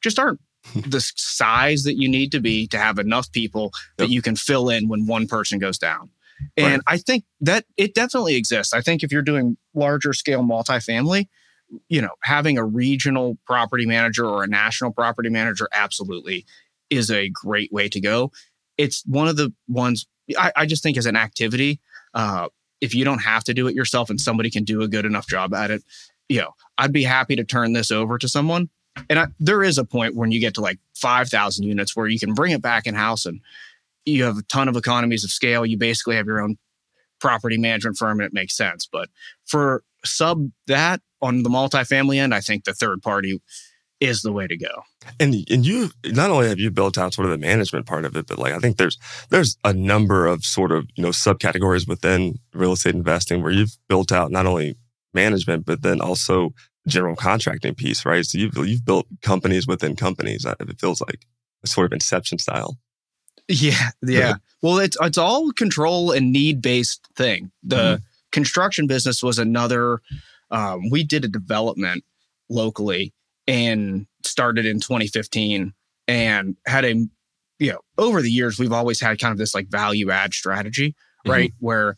just 0.02 0.18
aren't 0.18 0.40
the 0.74 1.00
size 1.16 1.82
that 1.84 1.96
you 1.98 2.08
need 2.08 2.30
to 2.32 2.40
be 2.40 2.66
to 2.68 2.78
have 2.78 2.98
enough 2.98 3.30
people 3.32 3.70
that 3.98 4.04
Yep. 4.08 4.10
you 4.14 4.22
can 4.22 4.36
fill 4.36 4.68
in 4.70 4.88
when 4.88 5.06
one 5.06 5.26
person 5.26 5.58
goes 5.58 5.78
down. 5.78 6.10
And 6.56 6.82
Right. 6.86 6.94
I 6.94 6.96
think 6.98 7.24
that 7.40 7.64
it 7.76 7.94
definitely 7.94 8.34
exists. 8.34 8.72
I 8.74 8.80
think 8.80 9.02
if 9.02 9.12
you're 9.12 9.22
doing 9.22 9.56
larger 9.74 10.12
scale 10.12 10.42
multifamily, 10.42 11.28
you 11.88 12.00
know, 12.00 12.10
having 12.22 12.58
a 12.58 12.64
regional 12.64 13.38
property 13.46 13.86
manager 13.86 14.26
or 14.26 14.44
a 14.44 14.48
national 14.48 14.92
property 14.92 15.28
manager 15.28 15.68
absolutely 15.72 16.44
is 16.90 17.10
a 17.10 17.28
great 17.30 17.72
way 17.72 17.88
to 17.88 18.00
go. 18.00 18.32
It's 18.76 19.04
one 19.06 19.28
of 19.28 19.36
the 19.36 19.52
ones 19.68 20.06
I, 20.38 20.52
I 20.56 20.66
just 20.66 20.82
think 20.82 20.96
as 20.96 21.06
an 21.06 21.16
activity, 21.16 21.80
uh, 22.14 22.48
if 22.80 22.94
you 22.94 23.04
don't 23.04 23.22
have 23.22 23.44
to 23.44 23.54
do 23.54 23.66
it 23.66 23.74
yourself 23.74 24.10
and 24.10 24.20
somebody 24.20 24.50
can 24.50 24.64
do 24.64 24.82
a 24.82 24.88
good 24.88 25.04
enough 25.04 25.26
job 25.26 25.54
at 25.54 25.70
it, 25.70 25.82
you 26.28 26.40
know, 26.40 26.50
I'd 26.78 26.92
be 26.92 27.04
happy 27.04 27.36
to 27.36 27.44
turn 27.44 27.72
this 27.72 27.90
over 27.90 28.18
to 28.18 28.28
someone. 28.28 28.68
And 29.10 29.18
I, 29.18 29.26
there 29.40 29.62
is 29.62 29.78
a 29.78 29.84
point 29.84 30.14
when 30.14 30.30
you 30.30 30.40
get 30.40 30.54
to 30.54 30.60
like 30.60 30.78
5,000 30.96 31.64
units 31.64 31.96
where 31.96 32.06
you 32.06 32.18
can 32.18 32.34
bring 32.34 32.52
it 32.52 32.62
back 32.62 32.86
in 32.86 32.94
house 32.94 33.26
and 33.26 33.40
you 34.04 34.24
have 34.24 34.38
a 34.38 34.42
ton 34.42 34.68
of 34.68 34.76
economies 34.76 35.24
of 35.24 35.30
scale. 35.30 35.66
You 35.66 35.76
basically 35.76 36.16
have 36.16 36.26
your 36.26 36.40
own 36.40 36.56
property 37.20 37.58
management 37.58 37.96
firm 37.96 38.20
and 38.20 38.26
it 38.26 38.32
makes 38.32 38.56
sense. 38.56 38.86
But 38.90 39.08
for 39.46 39.82
sub 40.04 40.50
that 40.66 41.00
on 41.24 41.42
the 41.42 41.50
multifamily 41.50 42.16
end, 42.16 42.34
I 42.34 42.40
think 42.40 42.64
the 42.64 42.74
third 42.74 43.02
party 43.02 43.40
is 44.00 44.22
the 44.22 44.32
way 44.32 44.46
to 44.46 44.56
go. 44.56 44.82
And 45.18 45.34
and 45.50 45.64
you 45.66 45.90
not 46.06 46.30
only 46.30 46.48
have 46.48 46.58
you 46.58 46.70
built 46.70 46.98
out 46.98 47.14
sort 47.14 47.26
of 47.26 47.32
the 47.32 47.38
management 47.38 47.86
part 47.86 48.04
of 48.04 48.16
it, 48.16 48.26
but 48.26 48.38
like 48.38 48.52
I 48.52 48.58
think 48.58 48.76
there's 48.76 48.98
there's 49.30 49.56
a 49.64 49.72
number 49.72 50.26
of 50.26 50.44
sort 50.44 50.72
of 50.72 50.86
you 50.96 51.02
know 51.02 51.10
subcategories 51.10 51.88
within 51.88 52.38
real 52.52 52.72
estate 52.72 52.94
investing 52.94 53.42
where 53.42 53.52
you've 53.52 53.76
built 53.88 54.12
out 54.12 54.30
not 54.30 54.46
only 54.46 54.76
management 55.12 55.64
but 55.64 55.82
then 55.82 56.00
also 56.00 56.52
general 56.86 57.16
contracting 57.16 57.74
piece, 57.74 58.04
right? 58.04 58.24
So 58.24 58.38
you've 58.38 58.56
you've 58.56 58.84
built 58.84 59.06
companies 59.22 59.66
within 59.66 59.96
companies. 59.96 60.44
Uh, 60.44 60.54
it 60.60 60.80
feels 60.80 61.00
like 61.00 61.26
a 61.62 61.66
sort 61.66 61.86
of 61.86 61.92
inception 61.92 62.38
style. 62.38 62.78
Yeah, 63.48 63.90
yeah. 64.02 64.34
well, 64.62 64.78
it's 64.78 64.96
it's 65.00 65.18
all 65.18 65.52
control 65.52 66.12
and 66.12 66.32
need 66.32 66.62
based 66.62 67.06
thing. 67.14 67.50
The 67.62 67.76
mm-hmm. 67.76 68.04
construction 68.32 68.86
business 68.86 69.22
was 69.22 69.38
another. 69.38 70.00
Um, 70.50 70.90
we 70.90 71.04
did 71.04 71.24
a 71.24 71.28
development 71.28 72.04
locally 72.48 73.12
and 73.46 74.06
started 74.22 74.66
in 74.66 74.80
2015 74.80 75.72
and 76.08 76.56
had 76.66 76.84
a 76.84 76.94
you 77.58 77.72
know 77.72 77.80
over 77.98 78.22
the 78.22 78.30
years 78.30 78.58
we've 78.58 78.72
always 78.72 79.00
had 79.00 79.18
kind 79.18 79.32
of 79.32 79.38
this 79.38 79.54
like 79.54 79.68
value 79.68 80.10
add 80.10 80.34
strategy 80.34 80.90
mm-hmm. 80.90 81.30
right 81.30 81.50
mm-hmm. 81.50 81.66
where 81.66 81.96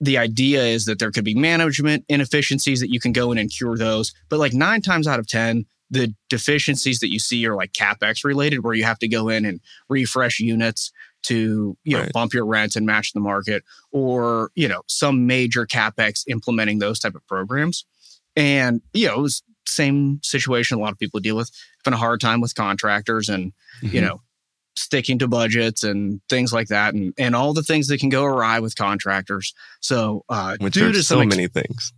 the 0.00 0.18
idea 0.18 0.62
is 0.62 0.84
that 0.84 0.98
there 0.98 1.10
could 1.10 1.24
be 1.24 1.34
management 1.34 2.04
inefficiencies 2.08 2.80
that 2.80 2.90
you 2.90 3.00
can 3.00 3.12
go 3.12 3.32
in 3.32 3.38
and 3.38 3.50
cure 3.50 3.76
those 3.76 4.12
but 4.28 4.38
like 4.38 4.52
nine 4.52 4.80
times 4.80 5.06
out 5.06 5.18
of 5.18 5.26
ten 5.26 5.64
the 5.90 6.14
deficiencies 6.28 6.98
that 7.00 7.12
you 7.12 7.18
see 7.18 7.46
are 7.46 7.54
like 7.54 7.72
capex 7.72 8.24
related 8.24 8.64
where 8.64 8.74
you 8.74 8.84
have 8.84 8.98
to 8.98 9.08
go 9.08 9.28
in 9.28 9.44
and 9.44 9.60
refresh 9.88 10.40
units 10.40 10.90
to 11.24 11.76
you 11.84 11.96
know 11.96 12.02
right. 12.02 12.12
bump 12.12 12.32
your 12.32 12.46
rents 12.46 12.76
and 12.76 12.86
match 12.86 13.12
the 13.12 13.20
market 13.20 13.64
or 13.90 14.50
you 14.54 14.68
know 14.68 14.82
some 14.86 15.26
major 15.26 15.66
capex 15.66 16.24
implementing 16.28 16.78
those 16.78 16.98
type 16.98 17.14
of 17.14 17.26
programs. 17.26 17.84
And 18.36 18.82
you 18.92 19.08
know 19.08 19.14
it 19.14 19.22
was 19.22 19.42
same 19.66 20.20
situation 20.22 20.76
a 20.76 20.80
lot 20.80 20.92
of 20.92 20.98
people 20.98 21.20
deal 21.20 21.36
with 21.36 21.50
having 21.84 21.96
a 21.96 22.00
hard 22.00 22.20
time 22.20 22.40
with 22.40 22.54
contractors 22.54 23.28
and 23.28 23.52
mm-hmm. 23.82 23.94
you 23.94 24.00
know 24.00 24.20
sticking 24.76 25.18
to 25.20 25.28
budgets 25.28 25.82
and 25.84 26.20
things 26.28 26.52
like 26.52 26.68
that 26.68 26.94
and 26.94 27.14
and 27.16 27.34
all 27.34 27.52
the 27.52 27.62
things 27.62 27.88
that 27.88 28.00
can 28.00 28.08
go 28.08 28.24
awry 28.24 28.60
with 28.60 28.76
contractors. 28.76 29.54
So 29.80 30.24
uh 30.28 30.56
Which 30.58 30.74
due 30.74 30.92
to 30.92 31.02
so 31.02 31.20
ex- 31.20 31.28
many 31.28 31.48
things. 31.48 31.92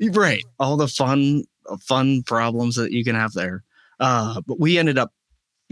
Right. 0.00 0.44
All 0.58 0.76
the 0.76 0.88
fun 0.88 1.44
fun 1.80 2.22
problems 2.22 2.76
that 2.76 2.92
you 2.92 3.04
can 3.04 3.14
have 3.14 3.32
there. 3.32 3.62
Uh 4.00 4.40
but 4.46 4.58
we 4.58 4.78
ended 4.78 4.98
up 4.98 5.12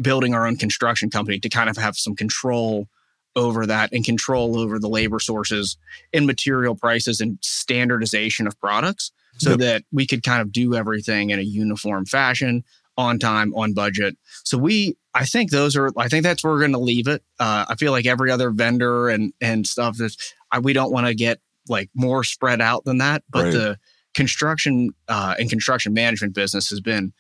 building 0.01 0.35
our 0.35 0.47
own 0.47 0.57
construction 0.57 1.11
company 1.11 1.39
to 1.41 1.49
kind 1.49 1.69
of 1.69 1.77
have 1.77 1.97
some 1.97 2.15
control 2.17 2.89
over 3.37 3.67
that 3.67 3.93
and 3.93 4.05
control 4.05 4.59
over 4.59 4.79
the 4.79 4.89
labor 4.89 5.19
sources 5.19 5.77
and 6.13 6.27
material 6.27 6.75
prices 6.75 7.21
and 7.21 7.39
standardization 7.41 8.47
of 8.47 8.59
products 8.61 9.13
so 9.39 9.51
yep. 9.51 9.59
that 9.59 9.85
we 9.93 10.07
could 10.07 10.23
kind 10.23 10.43
of 10.43 10.53
do 10.53 10.75
everything 10.75 11.31
in 11.31 11.39
a 11.39 11.43
uniform 11.43 12.05
fashion 12.05 12.63
on 12.99 13.19
time 13.19 13.55
on 13.55 13.73
budget 13.73 14.17
so 14.45 14.59
we 14.59 14.95
i 15.15 15.25
think 15.25 15.51
those 15.51 15.77
are 15.77 15.91
i 15.97 16.09
think 16.09 16.23
that's 16.23 16.45
where 16.45 16.53
we're 16.53 16.59
going 16.59 16.73
to 16.73 16.79
leave 16.79 17.09
it 17.09 17.23
uh, 17.41 17.65
i 17.69 17.75
feel 17.75 17.91
like 17.91 18.05
every 18.05 18.31
other 18.31 18.51
vendor 18.51 19.09
and 19.09 19.33
and 19.41 19.67
stuff 19.67 19.97
that 19.97 20.15
we 20.63 20.73
don't 20.73 20.93
want 20.93 21.07
to 21.07 21.15
get 21.15 21.41
like 21.69 21.89
more 21.95 22.23
spread 22.23 22.61
out 22.61 22.85
than 22.85 22.99
that 22.99 23.23
but 23.31 23.45
right. 23.45 23.53
the 23.53 23.79
construction 24.15 24.91
uh, 25.09 25.35
and 25.39 25.49
construction 25.49 25.95
management 25.95 26.35
business 26.35 26.69
has 26.69 26.81
been 26.81 27.15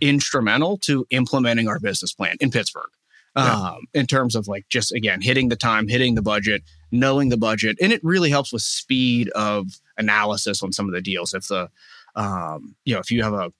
instrumental 0.00 0.78
to 0.78 1.04
implementing 1.10 1.68
our 1.68 1.78
business 1.78 2.14
plan 2.14 2.36
in 2.40 2.50
pittsburgh 2.50 2.90
yeah. 3.36 3.52
um, 3.52 3.86
in 3.94 4.06
terms 4.06 4.34
of 4.34 4.48
like 4.48 4.66
just 4.68 4.92
again 4.92 5.20
hitting 5.20 5.48
the 5.48 5.56
time 5.56 5.88
hitting 5.88 6.14
the 6.14 6.22
budget 6.22 6.62
knowing 6.90 7.28
the 7.28 7.36
budget 7.36 7.76
and 7.80 7.92
it 7.92 8.00
really 8.02 8.30
helps 8.30 8.52
with 8.52 8.62
speed 8.62 9.28
of 9.30 9.66
analysis 9.98 10.62
on 10.62 10.72
some 10.72 10.86
of 10.86 10.94
the 10.94 11.00
deals 11.00 11.34
if 11.34 11.48
the 11.48 11.68
um, 12.14 12.74
you 12.84 12.94
know 12.94 13.00
if 13.00 13.10
you 13.10 13.22
have 13.22 13.32
a 13.32 13.50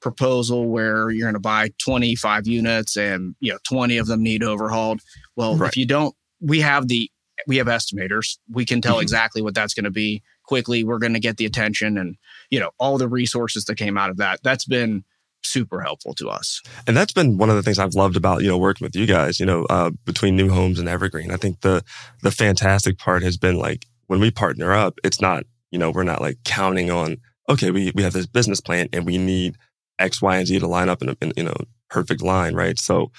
proposal 0.00 0.68
where 0.68 1.08
you're 1.08 1.24
going 1.24 1.32
to 1.32 1.40
buy 1.40 1.70
25 1.78 2.46
units 2.46 2.96
and 2.96 3.34
you 3.40 3.50
know 3.50 3.58
20 3.66 3.96
of 3.96 4.06
them 4.06 4.22
need 4.22 4.42
overhauled 4.42 5.00
well 5.34 5.56
right. 5.56 5.68
if 5.68 5.76
you 5.78 5.86
don't 5.86 6.14
we 6.40 6.60
have 6.60 6.88
the 6.88 7.10
we 7.46 7.56
have 7.56 7.68
estimators 7.68 8.36
we 8.50 8.66
can 8.66 8.82
tell 8.82 8.96
mm-hmm. 8.96 9.02
exactly 9.02 9.40
what 9.40 9.54
that's 9.54 9.72
going 9.72 9.84
to 9.84 9.90
be 9.90 10.22
quickly 10.44 10.84
we're 10.84 10.98
going 10.98 11.14
to 11.14 11.20
get 11.20 11.38
the 11.38 11.46
attention 11.46 11.96
and 11.96 12.16
you 12.50 12.60
know 12.60 12.70
all 12.78 12.98
the 12.98 13.08
resources 13.08 13.64
that 13.64 13.76
came 13.76 13.96
out 13.96 14.10
of 14.10 14.18
that 14.18 14.38
that's 14.42 14.66
been 14.66 15.02
super 15.46 15.80
helpful 15.80 16.14
to 16.14 16.28
us. 16.28 16.62
And 16.86 16.96
that's 16.96 17.12
been 17.12 17.38
one 17.38 17.50
of 17.50 17.56
the 17.56 17.62
things 17.62 17.78
I've 17.78 17.94
loved 17.94 18.16
about 18.16 18.42
you 18.42 18.48
know 18.48 18.58
working 18.58 18.84
with 18.84 18.96
you 18.96 19.06
guys. 19.06 19.40
You 19.40 19.46
know, 19.46 19.64
uh, 19.70 19.90
between 20.04 20.36
New 20.36 20.50
Homes 20.50 20.78
and 20.78 20.88
Evergreen, 20.88 21.30
I 21.30 21.36
think 21.36 21.60
the 21.60 21.82
the 22.22 22.30
fantastic 22.30 22.98
part 22.98 23.22
has 23.22 23.36
been 23.36 23.58
like 23.58 23.86
when 24.06 24.20
we 24.20 24.30
partner 24.30 24.72
up, 24.72 24.98
it's 25.04 25.20
not 25.20 25.44
you 25.70 25.78
know 25.78 25.90
we're 25.90 26.04
not 26.04 26.20
like 26.20 26.38
counting 26.44 26.90
on 26.90 27.18
okay 27.48 27.70
we 27.70 27.92
we 27.94 28.02
have 28.02 28.12
this 28.12 28.26
business 28.26 28.60
plan 28.60 28.88
and 28.92 29.06
we 29.06 29.18
need 29.18 29.56
X, 29.98 30.20
Y, 30.20 30.36
and 30.36 30.46
Z 30.46 30.58
to 30.58 30.66
line 30.66 30.88
up 30.88 31.02
in 31.02 31.10
a 31.10 31.16
in, 31.20 31.32
you 31.36 31.44
know 31.44 31.56
perfect 31.90 32.22
line, 32.22 32.54
right? 32.54 32.78
So 32.78 33.10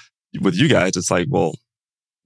with 0.41 0.55
you 0.55 0.67
guys, 0.67 0.95
it's 0.97 1.11
like 1.11 1.27
well 1.29 1.55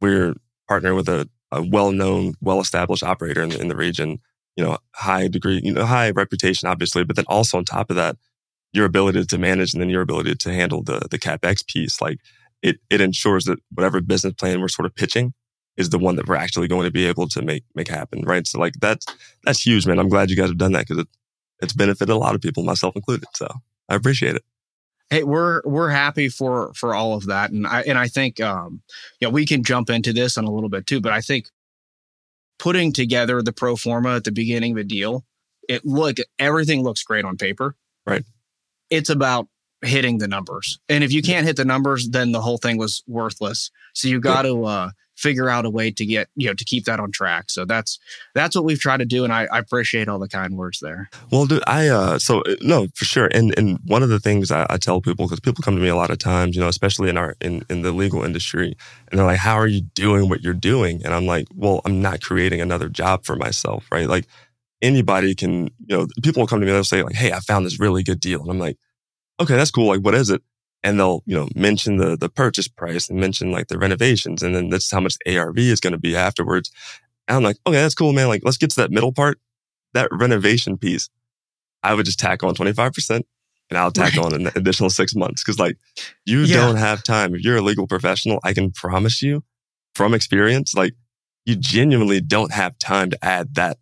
we're 0.01 0.35
partnering 0.69 0.95
with 0.95 1.09
a, 1.09 1.29
a 1.51 1.61
well 1.63 1.91
known, 1.91 2.33
well 2.41 2.59
established 2.59 3.03
operator 3.03 3.41
in 3.41 3.49
the, 3.49 3.59
in 3.59 3.67
the 3.67 3.75
region. 3.75 4.19
You 4.55 4.65
know, 4.65 4.77
high 4.93 5.29
degree, 5.29 5.61
you 5.63 5.71
know, 5.71 5.85
high 5.85 6.09
reputation, 6.09 6.67
obviously, 6.67 7.05
but 7.05 7.15
then 7.15 7.25
also 7.29 7.57
on 7.57 7.63
top 7.63 7.89
of 7.89 7.95
that, 7.95 8.17
your 8.73 8.85
ability 8.85 9.25
to 9.25 9.37
manage 9.37 9.73
and 9.73 9.81
then 9.81 9.89
your 9.89 10.01
ability 10.01 10.35
to 10.35 10.53
handle 10.53 10.83
the 10.83 11.07
the 11.09 11.19
capex 11.19 11.65
piece, 11.65 12.01
like 12.01 12.19
it 12.61 12.77
it 12.89 13.01
ensures 13.01 13.45
that 13.45 13.59
whatever 13.73 14.01
business 14.01 14.33
plan 14.33 14.61
we're 14.61 14.67
sort 14.67 14.85
of 14.85 14.95
pitching 14.95 15.33
is 15.77 15.89
the 15.89 15.97
one 15.97 16.17
that 16.17 16.27
we're 16.27 16.35
actually 16.35 16.67
going 16.67 16.83
to 16.83 16.91
be 16.91 17.05
able 17.05 17.27
to 17.29 17.41
make 17.41 17.63
make 17.73 17.87
happen, 17.87 18.21
right? 18.23 18.45
So 18.45 18.59
like 18.59 18.73
that's 18.79 19.05
that's 19.43 19.65
huge, 19.65 19.87
man. 19.87 19.99
I'm 19.99 20.09
glad 20.09 20.29
you 20.29 20.35
guys 20.35 20.49
have 20.49 20.57
done 20.57 20.73
that 20.73 20.87
because 20.87 21.03
it, 21.03 21.07
it's 21.61 21.73
benefited 21.73 22.13
a 22.13 22.17
lot 22.17 22.35
of 22.35 22.41
people, 22.41 22.63
myself 22.63 22.95
included. 22.95 23.27
So 23.35 23.47
I 23.87 23.95
appreciate 23.95 24.35
it. 24.35 24.43
Hey, 25.09 25.23
we're 25.23 25.61
we're 25.65 25.89
happy 25.89 26.29
for 26.29 26.73
for 26.75 26.93
all 26.93 27.13
of 27.13 27.25
that, 27.27 27.51
and 27.51 27.65
I 27.65 27.81
and 27.81 27.97
I 27.97 28.07
think 28.07 28.39
um, 28.39 28.81
yeah, 29.19 29.29
we 29.29 29.45
can 29.45 29.63
jump 29.63 29.89
into 29.89 30.13
this 30.13 30.37
in 30.37 30.45
a 30.45 30.51
little 30.51 30.69
bit 30.69 30.85
too. 30.85 31.01
But 31.01 31.13
I 31.13 31.21
think 31.21 31.47
putting 32.59 32.93
together 32.93 33.41
the 33.41 33.53
pro 33.53 33.75
forma 33.75 34.15
at 34.15 34.25
the 34.25 34.31
beginning 34.31 34.73
of 34.73 34.77
a 34.77 34.83
deal, 34.83 35.25
it 35.67 35.85
look 35.85 36.17
everything 36.37 36.83
looks 36.83 37.03
great 37.03 37.25
on 37.25 37.37
paper, 37.37 37.75
right? 38.05 38.23
It's 38.89 39.09
about 39.09 39.47
hitting 39.81 40.17
the 40.17 40.27
numbers. 40.27 40.79
And 40.89 41.03
if 41.03 41.11
you 41.11 41.21
can't 41.21 41.45
hit 41.45 41.55
the 41.55 41.65
numbers, 41.65 42.09
then 42.09 42.31
the 42.31 42.41
whole 42.41 42.57
thing 42.57 42.77
was 42.77 43.03
worthless. 43.07 43.71
So 43.93 44.07
you 44.07 44.19
got 44.19 44.41
to 44.43 44.65
uh, 44.65 44.89
figure 45.19 45.49
out 45.49 45.65
a 45.65 45.69
way 45.69 45.91
to 45.91 46.05
get 46.05 46.29
you 46.35 46.47
know 46.47 46.53
to 46.53 46.65
keep 46.65 46.85
that 46.85 46.99
on 46.99 47.11
track. 47.11 47.49
So 47.49 47.65
that's 47.65 47.99
that's 48.33 48.55
what 48.55 48.65
we've 48.65 48.79
tried 48.79 48.97
to 48.97 49.05
do, 49.05 49.23
and 49.23 49.33
I, 49.33 49.47
I 49.51 49.59
appreciate 49.59 50.07
all 50.07 50.19
the 50.19 50.27
kind 50.27 50.55
words 50.55 50.79
there. 50.79 51.09
Well, 51.31 51.45
dude, 51.45 51.63
I 51.67 51.87
uh, 51.87 52.19
so 52.19 52.41
uh, 52.41 52.55
no 52.61 52.87
for 52.95 53.05
sure. 53.05 53.29
And 53.33 53.55
and 53.57 53.79
one 53.85 54.03
of 54.03 54.09
the 54.09 54.19
things 54.19 54.51
I, 54.51 54.65
I 54.69 54.77
tell 54.77 55.01
people 55.01 55.25
because 55.25 55.39
people 55.39 55.61
come 55.61 55.75
to 55.75 55.81
me 55.81 55.89
a 55.89 55.95
lot 55.95 56.09
of 56.09 56.17
times, 56.17 56.55
you 56.55 56.61
know, 56.61 56.69
especially 56.69 57.09
in 57.09 57.17
our 57.17 57.35
in 57.41 57.63
in 57.69 57.81
the 57.81 57.91
legal 57.91 58.23
industry, 58.23 58.75
and 59.11 59.19
they're 59.19 59.27
like, 59.27 59.39
"How 59.39 59.55
are 59.55 59.67
you 59.67 59.81
doing 59.81 60.29
what 60.29 60.41
you're 60.41 60.53
doing?" 60.53 61.01
And 61.03 61.13
I'm 61.13 61.25
like, 61.25 61.47
"Well, 61.53 61.81
I'm 61.85 62.01
not 62.01 62.21
creating 62.21 62.61
another 62.61 62.89
job 62.89 63.25
for 63.25 63.35
myself, 63.35 63.85
right? 63.91 64.07
Like." 64.07 64.25
Anybody 64.81 65.35
can, 65.35 65.65
you 65.85 65.97
know, 65.97 66.07
people 66.23 66.41
will 66.41 66.47
come 66.47 66.59
to 66.59 66.65
me, 66.65 66.71
and 66.71 66.77
they'll 66.77 66.83
say, 66.83 67.03
like, 67.03 67.15
hey, 67.15 67.31
I 67.31 67.39
found 67.39 67.65
this 67.65 67.79
really 67.79 68.03
good 68.03 68.19
deal. 68.19 68.41
And 68.41 68.49
I'm 68.49 68.59
like, 68.59 68.77
okay, 69.39 69.55
that's 69.55 69.71
cool. 69.71 69.87
Like, 69.87 70.01
what 70.01 70.15
is 70.15 70.29
it? 70.29 70.41
And 70.83 70.99
they'll, 70.99 71.21
you 71.25 71.35
know, 71.35 71.49
mention 71.55 71.97
the 71.97 72.15
the 72.15 72.29
purchase 72.29 72.67
price 72.67 73.09
and 73.09 73.19
mention 73.19 73.51
like 73.51 73.67
the 73.67 73.77
renovations, 73.77 74.41
and 74.41 74.55
then 74.55 74.69
that's 74.69 74.89
how 74.89 75.01
much 75.01 75.15
ARV 75.27 75.57
is 75.57 75.79
going 75.79 75.93
to 75.93 75.99
be 75.99 76.15
afterwards. 76.15 76.71
And 77.27 77.37
I'm 77.37 77.43
like, 77.43 77.57
okay, 77.67 77.77
that's 77.77 77.95
cool, 77.95 78.13
man. 78.13 78.27
Like, 78.27 78.41
let's 78.43 78.57
get 78.57 78.69
to 78.71 78.81
that 78.81 78.91
middle 78.91 79.11
part, 79.11 79.39
that 79.93 80.09
renovation 80.11 80.77
piece. 80.77 81.09
I 81.83 81.93
would 81.93 82.05
just 82.05 82.19
tack 82.19 82.43
on 82.43 82.55
25% 82.55 83.21
and 83.69 83.77
I'll 83.77 83.91
tack 83.91 84.15
right. 84.15 84.25
on 84.25 84.33
an 84.33 84.47
additional 84.55 84.89
six 84.89 85.15
months. 85.15 85.43
Cause 85.43 85.59
like 85.59 85.77
you 86.25 86.41
yeah. 86.41 86.57
don't 86.57 86.77
have 86.77 87.03
time. 87.03 87.35
If 87.35 87.41
you're 87.41 87.57
a 87.57 87.61
legal 87.61 87.87
professional, 87.87 88.39
I 88.43 88.53
can 88.53 88.71
promise 88.71 89.21
you 89.21 89.43
from 89.95 90.13
experience, 90.13 90.73
like 90.73 90.93
you 91.45 91.55
genuinely 91.55 92.21
don't 92.21 92.51
have 92.51 92.77
time 92.79 93.09
to 93.11 93.25
add 93.25 93.55
that 93.55 93.77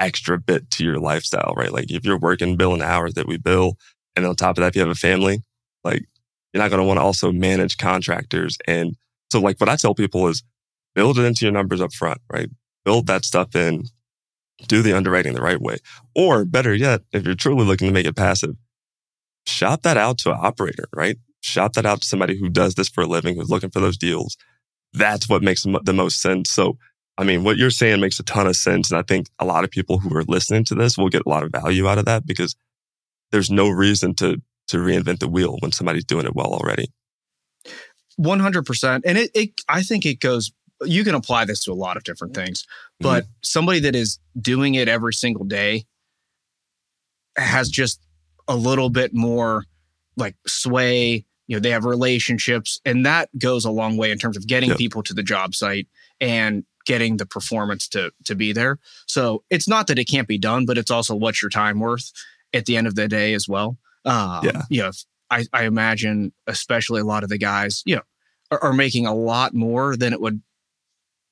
extra 0.00 0.38
bit 0.38 0.70
to 0.72 0.84
your 0.84 0.98
lifestyle, 0.98 1.54
right? 1.56 1.72
Like 1.72 1.90
if 1.90 2.04
you're 2.04 2.18
working 2.18 2.56
billing 2.56 2.82
hours 2.82 3.14
that 3.14 3.28
we 3.28 3.36
bill, 3.36 3.76
and 4.16 4.26
on 4.26 4.34
top 4.34 4.58
of 4.58 4.62
that, 4.62 4.68
if 4.68 4.76
you 4.76 4.82
have 4.82 4.90
a 4.90 4.94
family, 4.94 5.42
like 5.84 6.04
you're 6.52 6.62
not 6.62 6.70
going 6.70 6.80
to 6.80 6.86
want 6.86 6.98
to 6.98 7.02
also 7.02 7.30
manage 7.30 7.76
contractors. 7.76 8.58
And 8.66 8.96
so 9.30 9.40
like 9.40 9.60
what 9.60 9.68
I 9.68 9.76
tell 9.76 9.94
people 9.94 10.26
is 10.28 10.42
build 10.94 11.18
it 11.18 11.24
into 11.24 11.44
your 11.44 11.52
numbers 11.52 11.80
up 11.80 11.92
front, 11.92 12.20
right? 12.32 12.48
Build 12.84 13.06
that 13.06 13.24
stuff 13.24 13.54
in, 13.54 13.84
do 14.66 14.82
the 14.82 14.96
underwriting 14.96 15.34
the 15.34 15.42
right 15.42 15.60
way. 15.60 15.76
Or 16.14 16.44
better 16.44 16.74
yet, 16.74 17.02
if 17.12 17.24
you're 17.24 17.34
truly 17.34 17.64
looking 17.64 17.88
to 17.88 17.94
make 17.94 18.06
it 18.06 18.16
passive, 18.16 18.56
shop 19.46 19.82
that 19.82 19.96
out 19.96 20.18
to 20.18 20.30
an 20.32 20.38
operator, 20.40 20.88
right? 20.94 21.16
Shop 21.42 21.74
that 21.74 21.86
out 21.86 22.02
to 22.02 22.08
somebody 22.08 22.38
who 22.38 22.48
does 22.48 22.74
this 22.74 22.88
for 22.88 23.02
a 23.02 23.06
living, 23.06 23.36
who's 23.36 23.50
looking 23.50 23.70
for 23.70 23.80
those 23.80 23.96
deals. 23.96 24.36
That's 24.92 25.28
what 25.28 25.42
makes 25.42 25.62
the 25.62 25.92
most 25.92 26.20
sense. 26.20 26.50
So, 26.50 26.76
I 27.20 27.24
mean, 27.24 27.44
what 27.44 27.58
you're 27.58 27.68
saying 27.68 28.00
makes 28.00 28.18
a 28.18 28.22
ton 28.22 28.46
of 28.46 28.56
sense. 28.56 28.90
And 28.90 28.98
I 28.98 29.02
think 29.02 29.26
a 29.38 29.44
lot 29.44 29.62
of 29.62 29.70
people 29.70 29.98
who 29.98 30.16
are 30.16 30.24
listening 30.24 30.64
to 30.64 30.74
this 30.74 30.96
will 30.96 31.10
get 31.10 31.22
a 31.26 31.28
lot 31.28 31.42
of 31.42 31.52
value 31.52 31.86
out 31.86 31.98
of 31.98 32.06
that 32.06 32.24
because 32.24 32.56
there's 33.30 33.50
no 33.50 33.68
reason 33.68 34.14
to 34.14 34.40
to 34.68 34.78
reinvent 34.78 35.18
the 35.18 35.28
wheel 35.28 35.58
when 35.60 35.70
somebody's 35.70 36.04
doing 36.04 36.24
it 36.24 36.34
well 36.34 36.54
already. 36.54 36.90
100%. 38.18 39.02
And 39.04 39.18
it, 39.18 39.30
it 39.34 39.50
I 39.68 39.82
think 39.82 40.06
it 40.06 40.20
goes 40.20 40.50
you 40.82 41.04
can 41.04 41.14
apply 41.14 41.44
this 41.44 41.62
to 41.64 41.72
a 41.72 41.74
lot 41.74 41.98
of 41.98 42.04
different 42.04 42.34
things, 42.34 42.64
but 43.00 43.24
mm-hmm. 43.24 43.32
somebody 43.42 43.80
that 43.80 43.94
is 43.94 44.18
doing 44.40 44.76
it 44.76 44.88
every 44.88 45.12
single 45.12 45.44
day 45.44 45.84
has 47.36 47.68
just 47.68 48.00
a 48.48 48.56
little 48.56 48.88
bit 48.88 49.12
more 49.12 49.64
like 50.16 50.36
sway 50.46 51.26
you 51.48 51.56
know 51.56 51.60
they 51.60 51.70
have 51.70 51.84
relationships 51.84 52.80
and 52.84 53.04
that 53.04 53.28
goes 53.38 53.64
a 53.64 53.70
long 53.70 53.96
way 53.96 54.10
in 54.10 54.18
terms 54.18 54.36
of 54.36 54.46
getting 54.46 54.70
Yep. 54.70 54.78
people 54.78 55.02
to 55.02 55.14
the 55.14 55.22
job 55.22 55.54
site 55.54 55.86
and 56.20 56.64
getting 56.86 57.16
the 57.18 57.26
performance 57.26 57.86
to 57.88 58.10
to 58.24 58.34
be 58.34 58.52
there 58.52 58.78
so 59.06 59.42
it's 59.50 59.68
not 59.68 59.86
that 59.86 59.98
it 59.98 60.04
can't 60.06 60.28
be 60.28 60.38
done 60.38 60.64
but 60.66 60.78
it's 60.78 60.90
also 60.90 61.14
what's 61.14 61.42
your 61.42 61.50
time 61.50 61.78
worth 61.80 62.10
at 62.52 62.66
the 62.66 62.76
end 62.76 62.86
of 62.86 62.94
the 62.94 63.06
day 63.08 63.34
as 63.34 63.48
well 63.48 63.76
um, 64.04 64.44
Yeah. 64.44 64.62
you 64.70 64.82
know 64.82 64.88
if- 64.88 65.04
I, 65.32 65.44
I 65.52 65.62
imagine 65.64 66.32
especially 66.48 67.00
a 67.00 67.04
lot 67.04 67.22
of 67.22 67.28
the 67.28 67.38
guys 67.38 67.82
you 67.86 67.94
know 67.96 68.02
are, 68.50 68.62
are 68.64 68.72
making 68.72 69.06
a 69.06 69.14
lot 69.14 69.54
more 69.54 69.96
than 69.96 70.12
it 70.12 70.20
would 70.20 70.42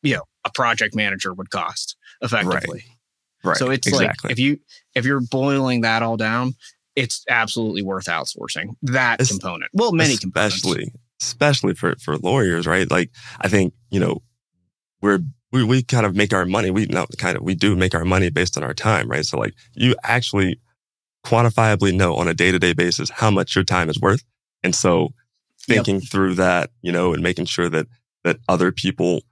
you 0.03 0.15
know 0.15 0.23
a 0.45 0.51
project 0.53 0.95
manager 0.95 1.35
would 1.35 1.51
cost 1.51 1.97
effectively 2.21 2.85
Right. 3.45 3.57
so 3.57 3.71
it's 3.71 3.87
exactly. 3.87 4.29
like 4.29 4.33
if 4.33 4.39
you 4.39 4.59
if 4.95 5.05
you're 5.05 5.21
boiling 5.21 5.81
that 5.83 6.03
all 6.03 6.17
down, 6.17 6.55
it's 6.97 7.25
absolutely 7.29 7.83
worth 7.83 8.07
outsourcing 8.07 8.75
that 8.83 9.21
component. 9.21 9.71
Well, 9.73 9.93
many 9.93 10.17
components. 10.17 10.57
especially 10.57 10.93
especially 11.23 11.75
for 11.75 11.95
for 12.03 12.17
lawyers, 12.19 12.67
right? 12.67 12.91
Like 12.91 13.11
I 13.41 13.47
think 13.49 13.75
you 13.91 14.01
know 14.01 14.23
we're 15.01 15.21
we 15.53 15.65
we 15.65 15.83
kind 15.83 16.07
of 16.07 16.15
make 16.17 16.33
our 16.33 16.45
money. 16.45 16.71
We 16.71 16.87
not 16.87 17.09
kind 17.19 17.37
of 17.37 17.43
we 17.43 17.55
do 17.55 17.77
make 17.77 17.95
our 17.95 18.05
money 18.05 18.31
based 18.31 18.57
on 18.57 18.65
our 18.65 18.75
time, 18.75 19.09
right? 19.09 19.25
So 19.25 19.39
like 19.39 19.55
you 19.75 19.95
actually 20.05 20.61
quantifiably 21.27 21.95
know 21.95 22.17
on 22.17 22.29
a 22.29 22.35
day 22.35 22.51
to 22.53 22.59
day 22.59 22.73
basis 22.73 23.11
how 23.11 23.31
much 23.31 23.55
your 23.55 23.65
time 23.65 23.91
is 23.91 24.01
worth, 24.01 24.25
and 24.63 24.75
so 24.75 25.11
Yep. 25.69 25.87
thinking 25.87 26.01
through 26.01 26.35
that, 26.37 26.71
you 26.83 26.93
know, 26.93 27.13
and 27.13 27.23
making 27.23 27.47
sure 27.47 27.69
that 27.69 27.87
that 28.25 28.39
other 28.49 28.73
people, 28.73 29.23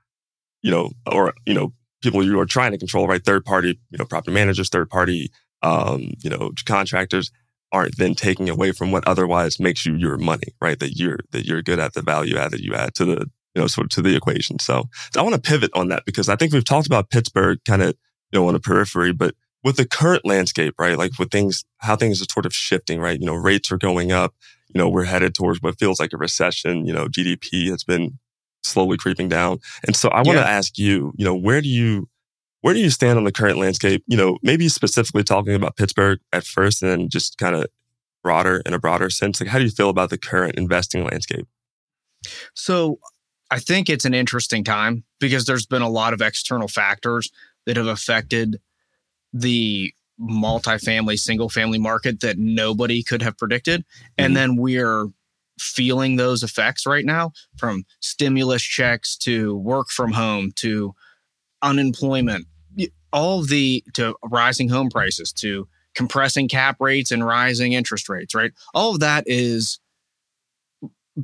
you 0.62 0.70
know, 0.70 0.90
or 1.10 1.34
you 1.46 1.54
know, 1.54 1.72
people 2.02 2.22
you 2.24 2.38
are 2.40 2.46
trying 2.46 2.72
to 2.72 2.78
control, 2.78 3.06
right? 3.08 3.24
Third 3.24 3.44
party, 3.44 3.78
you 3.90 3.98
know, 3.98 4.04
property 4.04 4.32
managers, 4.34 4.68
third 4.68 4.90
party, 4.90 5.30
um, 5.62 6.12
you 6.22 6.30
know, 6.30 6.52
contractors 6.66 7.30
aren't 7.72 7.96
then 7.96 8.14
taking 8.14 8.48
away 8.48 8.72
from 8.72 8.90
what 8.92 9.06
otherwise 9.06 9.58
makes 9.60 9.84
you 9.86 9.94
your 9.96 10.16
money, 10.16 10.54
right? 10.60 10.78
That 10.78 10.96
you're 10.96 11.18
that 11.32 11.46
you're 11.46 11.62
good 11.62 11.78
at 11.78 11.94
the 11.94 12.02
value 12.02 12.36
add 12.36 12.52
that 12.52 12.60
you 12.62 12.74
add 12.74 12.94
to 12.94 13.04
the 13.04 13.30
you 13.56 13.62
know 13.62 13.66
sort 13.66 13.86
of 13.86 13.90
to 13.92 14.02
the 14.02 14.14
equation. 14.14 14.58
So 14.58 14.84
I 15.16 15.22
want 15.22 15.34
to 15.34 15.40
pivot 15.40 15.70
on 15.74 15.88
that 15.88 16.04
because 16.04 16.28
I 16.28 16.36
think 16.36 16.52
we've 16.52 16.64
talked 16.64 16.86
about 16.86 17.10
Pittsburgh 17.10 17.58
kind 17.64 17.82
of 17.82 17.88
you 18.30 18.38
know 18.38 18.46
on 18.46 18.52
the 18.52 18.60
periphery, 18.60 19.12
but 19.12 19.34
with 19.64 19.76
the 19.76 19.86
current 19.86 20.24
landscape, 20.26 20.74
right? 20.78 20.96
Like 20.98 21.18
with 21.18 21.30
things 21.30 21.64
how 21.78 21.96
things 21.96 22.20
are 22.20 22.26
sort 22.30 22.46
of 22.46 22.52
shifting, 22.52 23.00
right? 23.00 23.18
You 23.18 23.26
know, 23.26 23.34
rates 23.34 23.72
are 23.72 23.78
going 23.78 24.12
up. 24.12 24.34
You 24.74 24.78
know, 24.78 24.88
we're 24.90 25.04
headed 25.04 25.34
towards 25.34 25.62
what 25.62 25.78
feels 25.78 25.98
like 25.98 26.12
a 26.12 26.18
recession. 26.18 26.86
You 26.86 26.92
know, 26.92 27.06
GDP 27.08 27.70
has 27.70 27.82
been 27.82 28.18
slowly 28.62 28.98
creeping 28.98 29.28
down, 29.30 29.58
and 29.86 29.96
so 29.96 30.10
I 30.10 30.18
want 30.18 30.36
to 30.36 30.42
Yeah. 30.44 30.58
ask 30.58 30.76
you, 30.76 31.12
you 31.16 31.24
know, 31.24 31.34
where 31.34 31.62
do 31.62 31.68
you 31.68 32.08
where 32.60 32.74
do 32.74 32.80
you 32.80 32.90
stand 32.90 33.16
on 33.16 33.24
the 33.24 33.32
current 33.32 33.58
landscape? 33.58 34.04
You 34.06 34.16
know, 34.18 34.38
maybe 34.42 34.68
specifically 34.68 35.22
talking 35.24 35.54
about 35.54 35.76
Pittsburgh 35.76 36.18
at 36.32 36.44
first, 36.44 36.82
and 36.82 36.90
then 36.90 37.08
just 37.08 37.38
kind 37.38 37.54
of 37.56 37.66
broader 38.22 38.60
in 38.66 38.74
a 38.74 38.78
broader 38.78 39.08
sense. 39.08 39.40
Like, 39.40 39.48
how 39.50 39.58
do 39.58 39.64
you 39.64 39.70
feel 39.70 39.88
about 39.88 40.10
the 40.10 40.18
current 40.18 40.56
investing 40.56 41.04
landscape? 41.04 41.46
So 42.54 42.98
I 43.50 43.58
think 43.58 43.88
it's 43.88 44.04
an 44.04 44.14
interesting 44.14 44.64
time 44.64 45.04
because 45.20 45.44
there's 45.44 45.66
been 45.66 45.82
a 45.82 45.88
lot 45.88 46.12
of 46.12 46.20
external 46.20 46.68
factors 46.68 47.30
that 47.64 47.76
have 47.76 47.86
affected 47.86 48.60
the 49.32 49.92
multifamily, 50.20 51.18
single 51.18 51.48
family 51.48 51.78
market 51.78 52.20
that 52.20 52.38
nobody 52.38 53.02
could 53.02 53.22
have 53.22 53.36
predicted. 53.36 53.84
And 54.16 54.28
mm-hmm. 54.28 54.34
then 54.34 54.56
we're 54.56 55.08
feeling 55.58 56.16
those 56.16 56.42
effects 56.42 56.86
right 56.86 57.04
now 57.04 57.32
from 57.56 57.84
stimulus 58.00 58.62
checks 58.62 59.16
to 59.16 59.56
work 59.56 59.88
from 59.88 60.12
home 60.12 60.52
to 60.56 60.94
unemployment, 61.62 62.46
all 63.12 63.40
of 63.40 63.48
the 63.48 63.82
to 63.94 64.14
rising 64.24 64.68
home 64.68 64.90
prices 64.90 65.32
to 65.32 65.68
compressing 65.94 66.48
cap 66.48 66.76
rates 66.80 67.10
and 67.10 67.24
rising 67.24 67.72
interest 67.72 68.08
rates, 68.08 68.34
right? 68.34 68.52
All 68.74 68.92
of 68.92 69.00
that 69.00 69.24
is 69.26 69.80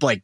like 0.00 0.22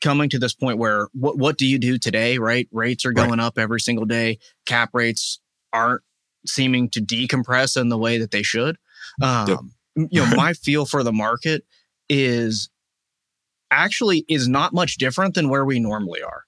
coming 0.00 0.28
to 0.30 0.38
this 0.38 0.54
point 0.54 0.78
where 0.78 1.08
what 1.12 1.38
what 1.38 1.58
do 1.58 1.66
you 1.66 1.78
do 1.78 1.98
today, 1.98 2.38
right? 2.38 2.68
Rates 2.72 3.04
are 3.04 3.10
Right. 3.10 3.26
going 3.26 3.40
up 3.40 3.58
every 3.58 3.80
single 3.80 4.04
day. 4.06 4.38
Cap 4.66 4.90
rates 4.92 5.40
aren't 5.72 6.02
seeming 6.46 6.88
to 6.90 7.00
decompress 7.00 7.80
in 7.80 7.88
the 7.88 7.98
way 7.98 8.18
that 8.18 8.30
they 8.30 8.42
should. 8.42 8.76
Um, 9.22 9.72
You 9.96 10.20
know, 10.26 10.36
my 10.36 10.52
feel 10.52 10.84
for 10.84 11.02
the 11.02 11.12
market 11.12 11.64
is 12.10 12.68
actually 13.70 14.24
is 14.28 14.46
not 14.46 14.72
much 14.74 14.96
different 14.98 15.34
than 15.34 15.48
where 15.48 15.64
we 15.64 15.80
normally 15.80 16.22
are. 16.22 16.44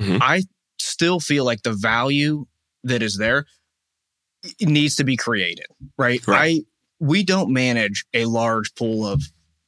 Mhm. 0.00 0.18
I 0.20 0.44
still 0.78 1.20
feel 1.20 1.44
like 1.44 1.62
the 1.62 1.72
value 1.74 2.46
that 2.84 3.02
is 3.02 3.18
there 3.18 3.44
needs 4.60 4.96
to 4.96 5.04
be 5.04 5.16
created, 5.16 5.66
right? 5.98 6.26
Right. 6.26 6.64
I 6.64 6.64
we 6.98 7.22
don't 7.22 7.52
manage 7.52 8.06
a 8.14 8.24
large 8.24 8.74
pool 8.74 9.06
of 9.06 9.22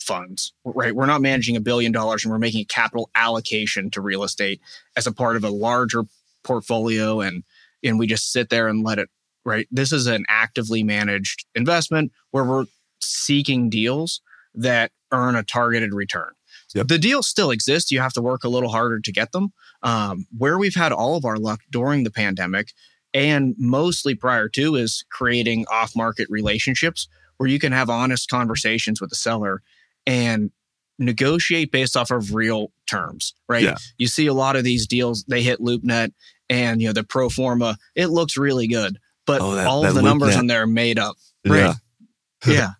funds, 0.08 0.52
right? 0.64 0.94
We're 0.94 1.06
not 1.06 1.20
managing 1.20 1.54
a 1.54 1.60
billion 1.60 1.92
dollars 1.92 2.24
and 2.24 2.32
we're 2.32 2.38
making 2.38 2.62
a 2.62 2.64
capital 2.64 3.10
allocation 3.14 3.90
to 3.90 4.00
real 4.00 4.24
estate 4.24 4.60
as 4.96 5.06
a 5.06 5.12
part 5.12 5.36
of 5.36 5.44
a 5.44 5.50
larger 5.50 6.02
portfolio 6.42 7.20
and 7.20 7.44
and 7.84 7.98
we 7.98 8.06
just 8.06 8.32
sit 8.32 8.48
there 8.48 8.68
and 8.68 8.82
let 8.84 8.98
it 8.98 9.08
right 9.44 9.68
this 9.70 9.92
is 9.92 10.06
an 10.06 10.24
actively 10.28 10.82
managed 10.82 11.44
investment 11.54 12.10
where 12.30 12.44
we're 12.44 12.64
seeking 13.00 13.68
deals 13.68 14.20
that 14.54 14.90
earn 15.12 15.36
a 15.36 15.42
targeted 15.42 15.92
return 15.92 16.32
Yep. 16.74 16.88
the 16.88 16.98
deals 16.98 17.28
still 17.28 17.50
exist 17.50 17.90
you 17.90 18.00
have 18.00 18.12
to 18.14 18.22
work 18.22 18.44
a 18.44 18.48
little 18.48 18.70
harder 18.70 19.00
to 19.00 19.12
get 19.12 19.32
them 19.32 19.52
um, 19.82 20.26
where 20.36 20.58
we've 20.58 20.74
had 20.74 20.92
all 20.92 21.16
of 21.16 21.24
our 21.24 21.36
luck 21.38 21.60
during 21.70 22.04
the 22.04 22.10
pandemic 22.10 22.72
and 23.14 23.54
mostly 23.58 24.14
prior 24.14 24.48
to 24.50 24.74
is 24.76 25.04
creating 25.10 25.66
off 25.70 25.96
market 25.96 26.26
relationships 26.30 27.08
where 27.38 27.48
you 27.48 27.58
can 27.58 27.72
have 27.72 27.88
honest 27.90 28.28
conversations 28.28 29.00
with 29.00 29.10
the 29.10 29.16
seller 29.16 29.62
and 30.08 30.50
negotiate 30.98 31.70
based 31.70 31.96
off 31.96 32.10
of 32.10 32.34
real 32.34 32.72
terms, 32.88 33.34
right? 33.48 33.62
Yeah. 33.62 33.76
You 33.98 34.08
see 34.08 34.26
a 34.26 34.34
lot 34.34 34.56
of 34.56 34.64
these 34.64 34.86
deals, 34.88 35.22
they 35.28 35.42
hit 35.42 35.60
LoopNet 35.60 36.12
and 36.50 36.80
you 36.80 36.88
know 36.88 36.92
the 36.94 37.04
pro 37.04 37.28
forma, 37.28 37.76
it 37.94 38.06
looks 38.08 38.36
really 38.36 38.66
good, 38.66 38.98
but 39.26 39.40
Oh, 39.40 39.54
that- 39.54 39.66
all 39.66 39.82
that 39.82 39.90
of 39.90 39.94
the 39.94 40.02
numbers 40.02 40.34
LoopNet. 40.34 40.40
in 40.40 40.46
there 40.48 40.62
are 40.62 40.66
made 40.66 40.98
up. 40.98 41.16
Right. 41.46 41.76
yeah. 42.46 42.70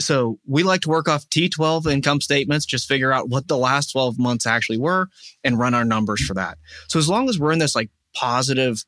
So 0.00 0.38
we 0.46 0.62
like 0.62 0.80
to 0.82 0.88
work 0.88 1.08
off 1.08 1.28
T12 1.28 1.92
income 1.92 2.20
statements, 2.20 2.64
just 2.66 2.86
figure 2.88 3.12
out 3.12 3.28
what 3.28 3.48
the 3.48 3.56
last 3.58 3.90
12 3.92 4.18
months 4.18 4.46
actually 4.46 4.78
were 4.78 5.08
and 5.44 5.58
run 5.58 5.74
our 5.74 5.84
numbers 5.84 6.24
for 6.24 6.34
that. 6.34 6.56
So 6.88 6.98
as 6.98 7.08
long 7.08 7.28
as 7.28 7.38
we're 7.38 7.52
in 7.52 7.58
this 7.58 7.74
like 7.74 7.90
positive 8.14 8.84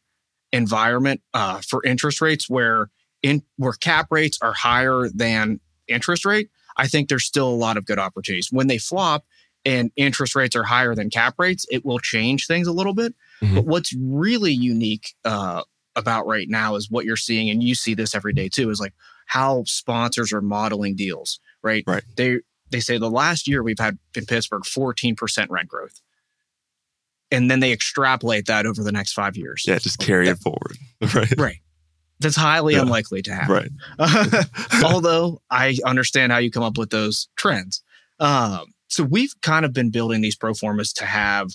environment 0.52 1.20
uh, 1.34 1.60
for 1.68 1.84
interest 1.84 2.20
rates 2.20 2.48
where 2.48 2.90
in 3.22 3.42
where 3.56 3.72
cap 3.72 4.06
rates 4.10 4.38
are 4.40 4.52
higher 4.52 5.08
than 5.14 5.60
interest 5.88 6.24
rate, 6.24 6.48
I 6.76 6.86
think 6.88 7.08
there's 7.08 7.24
still 7.24 7.48
a 7.48 7.54
lot 7.54 7.76
of 7.76 7.86
good 7.86 7.98
opportunities. 7.98 8.48
When 8.50 8.66
they 8.66 8.78
flop 8.78 9.24
and 9.64 9.90
interest 9.96 10.34
rates 10.34 10.56
are 10.56 10.64
higher 10.64 10.94
than 10.94 11.10
cap 11.10 11.34
rates, 11.38 11.66
it 11.70 11.84
will 11.84 11.98
change 11.98 12.46
things 12.46 12.66
a 12.66 12.72
little 12.72 12.94
bit. 12.94 13.14
Mhm. 13.42 13.54
But 13.56 13.66
what's 13.66 13.94
really 13.94 14.52
unique 14.52 15.14
uh, 15.24 15.62
about 15.96 16.26
right 16.26 16.48
now 16.48 16.76
is 16.76 16.90
what 16.90 17.04
you're 17.04 17.16
seeing, 17.16 17.50
and 17.50 17.62
you 17.62 17.74
see 17.74 17.94
this 17.94 18.14
every 18.14 18.32
day 18.32 18.48
too, 18.48 18.70
is 18.70 18.80
like 18.80 18.94
how 19.26 19.64
sponsors 19.66 20.32
are 20.32 20.40
modeling 20.40 20.96
deals, 20.96 21.40
right? 21.62 21.84
Right. 21.86 22.02
They 22.16 22.38
they 22.70 22.80
say 22.80 22.98
the 22.98 23.10
last 23.10 23.48
year 23.48 23.62
we've 23.62 23.78
had 23.78 23.98
in 24.14 24.26
Pittsburgh 24.26 24.62
14% 24.62 25.46
rent 25.50 25.68
growth. 25.68 26.00
And 27.32 27.50
then 27.50 27.60
they 27.60 27.72
extrapolate 27.72 28.46
that 28.46 28.66
over 28.66 28.82
the 28.82 28.92
next 28.92 29.12
five 29.12 29.36
years. 29.36 29.64
Yeah, 29.66 29.78
just 29.78 29.98
carry 29.98 30.28
it 30.28 30.38
forward. 30.38 30.76
Right. 31.14 31.34
Right. 31.38 31.56
That's 32.20 32.36
highly 32.36 32.74
Yeah. 32.74 32.82
unlikely 32.82 33.22
to 33.22 33.34
happen. 33.34 33.78
Right. 33.98 34.46
Although 34.84 35.40
I 35.50 35.76
understand 35.84 36.32
how 36.32 36.38
you 36.38 36.50
come 36.50 36.62
up 36.62 36.78
with 36.78 36.90
those 36.90 37.28
trends. 37.36 37.82
Um, 38.18 38.74
so 38.88 39.02
we've 39.04 39.32
kind 39.42 39.64
of 39.64 39.72
been 39.72 39.90
building 39.90 40.20
these 40.20 40.36
pro 40.36 40.52
formas 40.54 40.92
to 40.94 41.06
have 41.06 41.50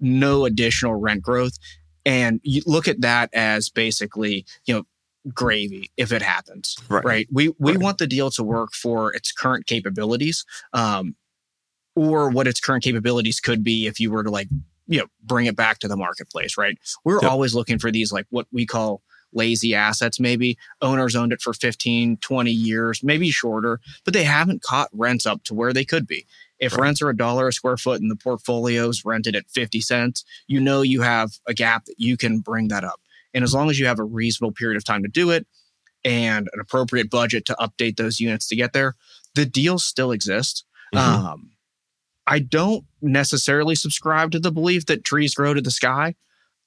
no 0.00 0.44
additional 0.44 0.94
rent 0.94 1.22
growth. 1.22 1.58
And 2.06 2.40
you 2.44 2.62
look 2.66 2.86
at 2.88 3.00
that 3.00 3.30
as 3.32 3.68
basically, 3.68 4.46
you 4.66 4.74
know, 4.74 4.84
gravy 5.34 5.90
if 5.96 6.12
it 6.12 6.22
happens. 6.22 6.76
Right. 6.88 7.04
Right. 7.04 7.28
We 7.32 7.48
we 7.58 7.72
Right. 7.72 7.80
want 7.80 7.98
the 7.98 8.06
deal 8.06 8.30
to 8.30 8.42
work 8.44 8.72
for 8.72 9.12
its 9.12 9.32
current 9.32 9.66
capabilities. 9.66 10.44
Um, 10.72 11.16
or 11.96 12.30
what 12.30 12.46
its 12.46 12.60
current 12.60 12.84
capabilities 12.84 13.40
could 13.40 13.64
be 13.64 13.88
if 13.88 13.98
you 13.98 14.12
were 14.12 14.22
to 14.22 14.30
like, 14.30 14.46
you 14.86 15.00
know, 15.00 15.06
bring 15.24 15.46
it 15.46 15.56
back 15.56 15.80
to 15.80 15.88
the 15.88 15.96
marketplace, 15.96 16.56
right? 16.56 16.78
We're 17.04 17.18
Yep. 17.20 17.28
always 17.30 17.54
looking 17.56 17.80
for 17.80 17.90
these 17.90 18.12
like 18.12 18.26
what 18.30 18.46
we 18.52 18.66
call 18.66 19.02
lazy 19.32 19.74
assets 19.74 20.18
maybe 20.20 20.56
owners 20.82 21.14
owned 21.16 21.32
it 21.32 21.40
for 21.42 21.52
15 21.52 22.16
20 22.18 22.50
years 22.50 23.02
maybe 23.02 23.30
shorter 23.30 23.80
but 24.04 24.14
they 24.14 24.24
haven't 24.24 24.62
caught 24.62 24.88
rents 24.92 25.26
up 25.26 25.42
to 25.44 25.54
where 25.54 25.72
they 25.72 25.84
could 25.84 26.06
be 26.06 26.26
if 26.58 26.72
Right. 26.72 26.82
rents 26.82 27.02
are 27.02 27.10
a 27.10 27.16
dollar 27.16 27.48
a 27.48 27.52
square 27.52 27.76
foot 27.76 28.00
and 28.00 28.10
the 28.10 28.16
portfolio's 28.16 29.04
rented 29.04 29.36
at 29.36 29.48
50 29.50 29.80
cents 29.80 30.24
you 30.46 30.60
know 30.60 30.82
you 30.82 31.02
have 31.02 31.32
a 31.46 31.54
gap 31.54 31.84
that 31.84 31.96
you 31.98 32.16
can 32.16 32.40
bring 32.40 32.68
that 32.68 32.84
up 32.84 33.00
and 33.34 33.44
as 33.44 33.52
long 33.52 33.68
as 33.70 33.78
you 33.78 33.86
have 33.86 33.98
a 33.98 34.04
reasonable 34.04 34.52
period 34.52 34.76
of 34.76 34.84
time 34.84 35.02
to 35.02 35.08
do 35.10 35.30
it 35.30 35.46
and 36.04 36.48
an 36.52 36.60
appropriate 36.60 37.10
budget 37.10 37.44
to 37.46 37.54
update 37.60 37.96
those 37.96 38.18
units 38.20 38.48
to 38.48 38.56
get 38.56 38.72
there 38.72 38.94
the 39.34 39.44
deals 39.44 39.84
still 39.84 40.10
exist 40.12 40.64
Mhm. 40.94 40.98
um, 41.00 41.50
I 42.26 42.40
don't 42.40 42.84
necessarily 43.00 43.74
subscribe 43.74 44.32
to 44.32 44.38
the 44.38 44.52
belief 44.52 44.84
that 44.86 45.02
trees 45.04 45.34
grow 45.34 45.54
to 45.54 45.62
the 45.62 45.70
sky. 45.70 46.14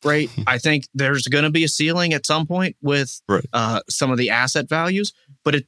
Right. 0.04 0.30
I 0.48 0.58
think 0.58 0.88
there's 0.94 1.28
going 1.28 1.44
to 1.44 1.50
be 1.50 1.64
a 1.64 1.68
ceiling 1.68 2.14
at 2.14 2.26
some 2.26 2.48
point 2.48 2.76
with 2.82 3.22
Right. 3.28 3.46
uh, 3.54 3.82
some 3.90 4.12
of 4.12 4.18
the 4.18 4.30
asset 4.30 4.68
values, 4.70 5.14
but 5.44 5.56
it 5.56 5.68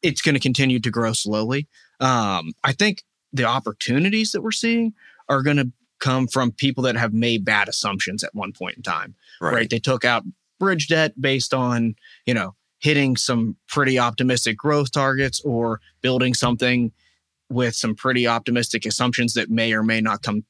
it's 0.00 0.22
going 0.22 0.34
to 0.34 0.40
continue 0.40 0.78
to 0.78 0.90
grow 0.90 1.12
slowly. 1.12 1.66
Um, 2.00 2.52
I 2.62 2.72
think 2.72 3.02
the 3.32 3.44
opportunities 3.44 4.30
that 4.32 4.42
we're 4.42 4.52
seeing 4.52 4.92
are 5.28 5.42
going 5.42 5.56
to 5.56 5.72
come 5.98 6.28
from 6.28 6.52
people 6.52 6.84
that 6.84 6.96
have 6.96 7.12
made 7.12 7.44
bad 7.44 7.68
assumptions 7.68 8.22
at 8.22 8.32
one 8.34 8.52
point 8.52 8.76
in 8.76 8.82
time. 8.84 9.16
Right. 9.40 9.54
right. 9.54 9.70
They 9.70 9.80
took 9.80 10.04
out 10.04 10.22
bridge 10.60 10.86
debt 10.86 11.20
based 11.20 11.52
on, 11.52 11.96
you 12.26 12.34
know, 12.34 12.54
hitting 12.78 13.16
some 13.16 13.56
pretty 13.68 13.98
optimistic 13.98 14.56
growth 14.56 14.92
targets 14.92 15.40
or 15.40 15.80
building 16.00 16.32
something 16.34 16.92
with 17.50 17.74
some 17.74 17.94
pretty 17.94 18.26
optimistic 18.26 18.86
assumptions 18.86 19.34
that 19.34 19.50
may 19.50 19.72
or 19.72 19.82
may 19.82 20.00
not 20.00 20.22
come 20.22 20.44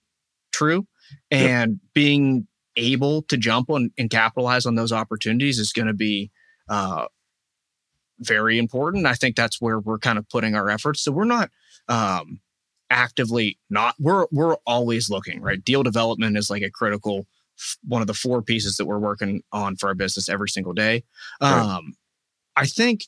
true. 0.52 0.86
And 1.30 1.72
yep. 1.72 1.78
being 1.94 2.46
able 2.78 3.22
to 3.22 3.36
jump 3.36 3.68
on 3.68 3.90
and 3.98 4.08
capitalize 4.08 4.64
on 4.64 4.76
those 4.76 4.92
opportunities 4.92 5.58
is 5.58 5.72
going 5.72 5.88
to 5.88 5.94
be 5.94 6.30
uh, 6.68 7.06
very 8.20 8.58
important. 8.58 9.06
I 9.06 9.14
think 9.14 9.36
that's 9.36 9.60
where 9.60 9.78
we're 9.78 9.98
kind 9.98 10.18
of 10.18 10.28
putting 10.28 10.54
our 10.54 10.70
efforts. 10.70 11.02
So 11.02 11.12
we're 11.12 11.24
not 11.24 11.50
um, 11.88 12.40
actively 12.90 13.58
not 13.68 13.94
we're 13.98 14.26
we're 14.30 14.56
always 14.66 15.10
looking 15.10 15.42
right. 15.42 15.62
Deal 15.62 15.82
development 15.82 16.36
is 16.36 16.50
like 16.50 16.62
a 16.62 16.70
critical 16.70 17.26
one 17.86 18.00
of 18.00 18.06
the 18.06 18.14
four 18.14 18.40
pieces 18.40 18.76
that 18.76 18.86
we're 18.86 18.98
working 18.98 19.42
on 19.52 19.76
for 19.76 19.88
our 19.88 19.94
business 19.94 20.28
every 20.28 20.48
single 20.48 20.72
day. 20.72 21.02
Um, 21.40 21.52
right. 21.52 21.82
I 22.56 22.66
think 22.66 23.02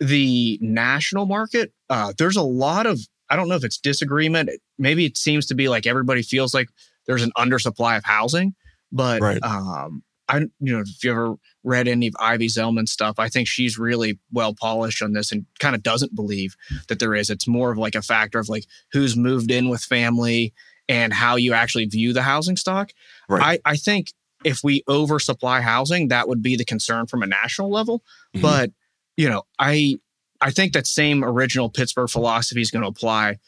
the 0.00 0.58
national 0.60 1.26
market, 1.26 1.72
uh, 1.88 2.12
there's 2.18 2.36
a 2.36 2.42
lot 2.42 2.86
of 2.86 3.00
I 3.30 3.36
don't 3.36 3.48
know 3.48 3.54
if 3.54 3.64
it's 3.64 3.78
disagreement. 3.78 4.50
Maybe 4.78 5.06
it 5.06 5.16
seems 5.16 5.46
to 5.46 5.54
be 5.54 5.68
like 5.68 5.86
everybody 5.86 6.22
feels 6.22 6.52
like 6.52 6.68
there's 7.06 7.22
an 7.22 7.32
undersupply 7.36 7.96
of 7.96 8.04
housing, 8.04 8.54
but 8.92 9.20
right. 9.20 9.42
um, 9.42 10.02
I, 10.28 10.38
you 10.60 10.72
know, 10.72 10.80
if 10.80 11.02
you 11.02 11.10
ever 11.10 11.34
read 11.64 11.88
any 11.88 12.06
of 12.06 12.14
Ivy 12.20 12.46
Zelman 12.46 12.88
stuff, 12.88 13.16
I 13.18 13.28
think 13.28 13.48
she's 13.48 13.78
really 13.78 14.18
well 14.32 14.54
polished 14.54 15.02
on 15.02 15.12
this 15.12 15.32
and 15.32 15.44
kind 15.58 15.74
of 15.74 15.82
doesn't 15.82 16.14
believe 16.14 16.54
that 16.88 16.98
there 16.98 17.14
is. 17.14 17.28
It's 17.28 17.48
more 17.48 17.72
of 17.72 17.78
like 17.78 17.94
a 17.94 18.02
factor 18.02 18.38
of 18.38 18.48
like 18.48 18.64
who's 18.92 19.16
moved 19.16 19.50
in 19.50 19.68
with 19.68 19.82
family 19.82 20.54
and 20.88 21.12
how 21.12 21.36
you 21.36 21.52
actually 21.52 21.86
view 21.86 22.12
the 22.12 22.22
housing 22.22 22.56
stock. 22.56 22.92
Right. 23.28 23.60
I, 23.64 23.72
I 23.72 23.76
think 23.76 24.12
if 24.44 24.60
we 24.62 24.82
oversupply 24.88 25.60
housing, 25.60 26.08
that 26.08 26.28
would 26.28 26.42
be 26.42 26.56
the 26.56 26.64
concern 26.64 27.06
from 27.06 27.22
a 27.22 27.26
national 27.26 27.70
level. 27.70 28.02
Mm-hmm. 28.34 28.42
But, 28.42 28.70
you 29.16 29.28
know, 29.28 29.42
I 29.58 29.98
I 30.40 30.50
think 30.50 30.72
that 30.72 30.86
same 30.86 31.24
original 31.24 31.68
Pittsburgh 31.68 32.10
philosophy 32.10 32.60
is 32.60 32.70
going 32.70 32.82
to 32.82 32.88
apply 32.88 33.38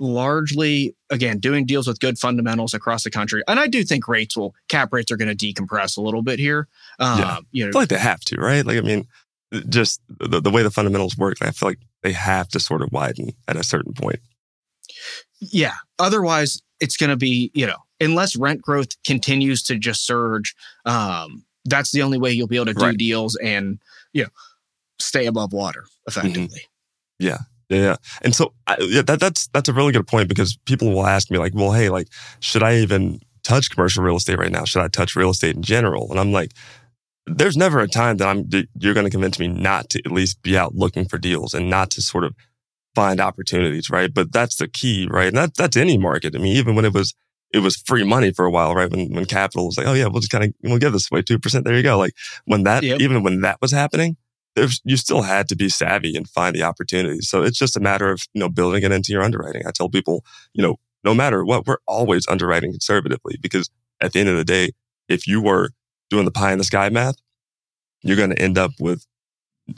largely 0.00 0.96
again 1.10 1.38
doing 1.38 1.66
deals 1.66 1.86
with 1.86 2.00
good 2.00 2.18
fundamentals 2.18 2.74
across 2.74 3.04
the 3.04 3.10
country. 3.10 3.42
And 3.46 3.60
i 3.60 3.66
do 3.66 3.84
think 3.84 4.08
rates 4.08 4.36
will 4.36 4.54
cap 4.68 4.92
rates 4.92 5.12
are 5.12 5.16
going 5.16 5.36
to 5.36 5.52
decompress 5.52 5.96
a 5.96 6.00
little 6.00 6.22
bit 6.22 6.38
here. 6.38 6.66
Um, 6.98 7.18
yeah. 7.18 7.38
you 7.52 7.64
know 7.64 7.68
I 7.68 7.72
feel 7.72 7.80
like 7.82 7.88
they 7.90 7.98
have 7.98 8.20
to 8.20 8.36
right? 8.36 8.64
Like 8.64 8.78
i 8.78 8.80
mean 8.80 9.06
just 9.68 10.00
the, 10.08 10.40
the 10.40 10.50
way 10.50 10.62
the 10.62 10.70
fundamentals 10.70 11.18
work 11.18 11.36
i 11.42 11.50
feel 11.50 11.70
like 11.70 11.80
they 12.02 12.12
have 12.12 12.48
to 12.48 12.60
sort 12.60 12.82
of 12.82 12.90
widen 12.92 13.32
at 13.46 13.56
a 13.56 13.62
certain 13.62 13.92
point. 13.92 14.20
Yeah. 15.40 15.74
Otherwise 15.98 16.62
it's 16.80 16.96
going 16.96 17.10
to 17.10 17.16
be 17.16 17.50
you 17.54 17.66
know 17.66 17.76
unless 18.00 18.36
rent 18.36 18.62
growth 18.62 18.88
continues 19.04 19.62
to 19.64 19.78
just 19.78 20.06
surge 20.06 20.54
um, 20.86 21.44
that's 21.66 21.92
the 21.92 22.02
only 22.02 22.18
way 22.18 22.32
you'll 22.32 22.46
be 22.46 22.56
able 22.56 22.66
to 22.66 22.74
do 22.74 22.84
right. 22.84 22.96
deals 22.96 23.36
and 23.36 23.78
you 24.12 24.22
know 24.22 24.30
stay 24.98 25.26
above 25.26 25.52
water 25.52 25.84
effectively. 26.06 26.46
Mm-hmm. 26.46 27.26
yeah 27.26 27.38
yeah, 27.70 27.96
and 28.22 28.34
so 28.34 28.52
I, 28.66 28.76
yeah, 28.80 29.02
that, 29.02 29.20
that's 29.20 29.46
that's 29.48 29.68
a 29.68 29.72
really 29.72 29.92
good 29.92 30.06
point 30.06 30.28
because 30.28 30.56
people 30.64 30.92
will 30.92 31.06
ask 31.06 31.30
me 31.30 31.38
like, 31.38 31.54
well, 31.54 31.72
hey, 31.72 31.88
like, 31.88 32.08
should 32.40 32.62
I 32.62 32.76
even 32.76 33.20
touch 33.42 33.70
commercial 33.70 34.02
real 34.02 34.16
estate 34.16 34.38
right 34.38 34.50
now? 34.50 34.64
Should 34.64 34.82
I 34.82 34.88
touch 34.88 35.16
real 35.16 35.30
estate 35.30 35.56
in 35.56 35.62
general? 35.62 36.10
And 36.10 36.18
I'm 36.18 36.32
like, 36.32 36.52
there's 37.26 37.56
never 37.56 37.80
a 37.80 37.88
time 37.88 38.16
that 38.18 38.28
I'm 38.28 38.48
you're 38.78 38.94
going 38.94 39.06
to 39.06 39.10
convince 39.10 39.38
me 39.38 39.48
not 39.48 39.88
to 39.90 40.02
at 40.04 40.12
least 40.12 40.42
be 40.42 40.56
out 40.56 40.74
looking 40.74 41.06
for 41.06 41.18
deals 41.18 41.54
and 41.54 41.70
not 41.70 41.90
to 41.92 42.02
sort 42.02 42.24
of 42.24 42.34
find 42.94 43.20
opportunities, 43.20 43.88
right? 43.88 44.12
But 44.12 44.32
that's 44.32 44.56
the 44.56 44.68
key, 44.68 45.06
right? 45.08 45.28
And 45.28 45.36
that, 45.36 45.54
that's 45.54 45.76
any 45.76 45.96
market. 45.96 46.34
I 46.34 46.38
mean, 46.38 46.56
even 46.56 46.74
when 46.74 46.84
it 46.84 46.92
was 46.92 47.14
it 47.52 47.60
was 47.60 47.76
free 47.76 48.04
money 48.04 48.32
for 48.32 48.44
a 48.44 48.50
while, 48.50 48.74
right? 48.74 48.90
When 48.90 49.12
when 49.12 49.24
capital 49.24 49.66
was 49.66 49.78
like, 49.78 49.86
oh 49.86 49.92
yeah, 49.92 50.06
we'll 50.06 50.20
just 50.20 50.32
kind 50.32 50.44
of 50.44 50.52
we'll 50.62 50.78
give 50.78 50.92
this 50.92 51.10
away 51.10 51.22
two 51.22 51.38
percent. 51.38 51.64
There 51.64 51.76
you 51.76 51.82
go. 51.82 51.98
Like 51.98 52.14
when 52.44 52.64
that 52.64 52.82
yep. 52.82 53.00
even 53.00 53.22
when 53.22 53.40
that 53.42 53.58
was 53.60 53.72
happening, 53.72 54.16
you 54.84 54.96
still 54.96 55.22
had 55.22 55.48
to 55.48 55.56
be 55.56 55.68
savvy 55.68 56.16
and 56.16 56.28
find 56.28 56.54
the 56.54 56.62
opportunities. 56.62 57.28
So 57.28 57.42
it's 57.42 57.58
just 57.58 57.76
a 57.76 57.80
matter 57.80 58.10
of, 58.10 58.22
you 58.34 58.40
know, 58.40 58.48
building 58.48 58.82
it 58.82 58.92
into 58.92 59.12
your 59.12 59.22
underwriting. 59.22 59.62
I 59.66 59.70
tell 59.70 59.88
people, 59.88 60.24
you 60.52 60.62
know, 60.62 60.76
no 61.04 61.14
matter 61.14 61.44
what, 61.44 61.66
we're 61.66 61.78
always 61.86 62.26
underwriting 62.28 62.72
conservatively 62.72 63.36
because 63.40 63.70
at 64.00 64.12
the 64.12 64.20
end 64.20 64.28
of 64.28 64.36
the 64.36 64.44
day, 64.44 64.72
if 65.08 65.26
you 65.26 65.40
were 65.40 65.70
doing 66.10 66.24
the 66.24 66.30
pie 66.30 66.52
in 66.52 66.58
the 66.58 66.64
sky 66.64 66.88
math, 66.88 67.16
you're 68.02 68.16
going 68.16 68.30
to 68.30 68.40
end 68.40 68.58
up 68.58 68.72
with, 68.80 69.06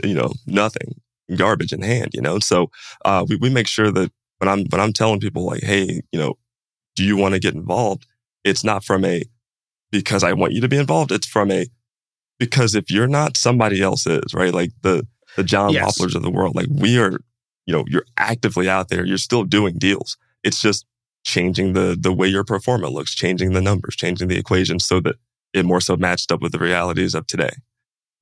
you 0.04 0.14
know, 0.14 0.32
nothing, 0.46 1.00
garbage 1.36 1.72
in 1.72 1.82
hand, 1.82 2.10
you 2.12 2.20
know? 2.20 2.38
So, 2.38 2.70
uh, 3.04 3.24
we, 3.28 3.36
we 3.36 3.50
make 3.50 3.66
sure 3.66 3.90
that 3.90 4.10
when 4.38 4.48
I'm, 4.48 4.64
when 4.70 4.80
I'm 4.80 4.92
telling 4.92 5.20
people 5.20 5.44
like, 5.44 5.62
Hey, 5.62 6.02
you 6.12 6.18
know, 6.18 6.34
do 6.96 7.04
you 7.04 7.16
want 7.16 7.34
to 7.34 7.40
get 7.40 7.54
involved? 7.54 8.06
It's 8.44 8.64
not 8.64 8.84
from 8.84 9.04
a, 9.04 9.22
because 9.90 10.24
I 10.24 10.32
want 10.32 10.52
you 10.52 10.60
to 10.60 10.68
be 10.68 10.76
involved. 10.76 11.12
It's 11.12 11.26
from 11.26 11.50
a, 11.50 11.66
because 12.42 12.74
if 12.74 12.90
you're 12.90 13.06
not, 13.06 13.36
somebody 13.36 13.80
else 13.80 14.04
is, 14.04 14.34
right? 14.34 14.52
Like 14.52 14.72
the, 14.82 15.06
the 15.36 15.44
John 15.44 15.72
yes. 15.72 15.96
Wapplers 15.96 16.16
of 16.16 16.22
the 16.22 16.30
world, 16.30 16.56
like 16.56 16.66
we 16.68 16.98
are, 16.98 17.12
you 17.66 17.72
know, 17.72 17.84
you're 17.86 18.04
actively 18.16 18.68
out 18.68 18.88
there. 18.88 19.06
You're 19.06 19.16
still 19.16 19.44
doing 19.44 19.78
deals. 19.78 20.16
It's 20.42 20.60
just 20.60 20.84
changing 21.22 21.74
the, 21.74 21.96
the 21.96 22.12
way 22.12 22.26
your 22.26 22.42
performance 22.42 22.92
looks, 22.92 23.14
changing 23.14 23.52
the 23.52 23.60
numbers, 23.60 23.94
changing 23.94 24.26
the 24.26 24.36
equation 24.36 24.80
so 24.80 24.98
that 25.02 25.14
it 25.54 25.64
more 25.64 25.80
so 25.80 25.96
matched 25.96 26.32
up 26.32 26.42
with 26.42 26.50
the 26.50 26.58
realities 26.58 27.14
of 27.14 27.28
today. 27.28 27.52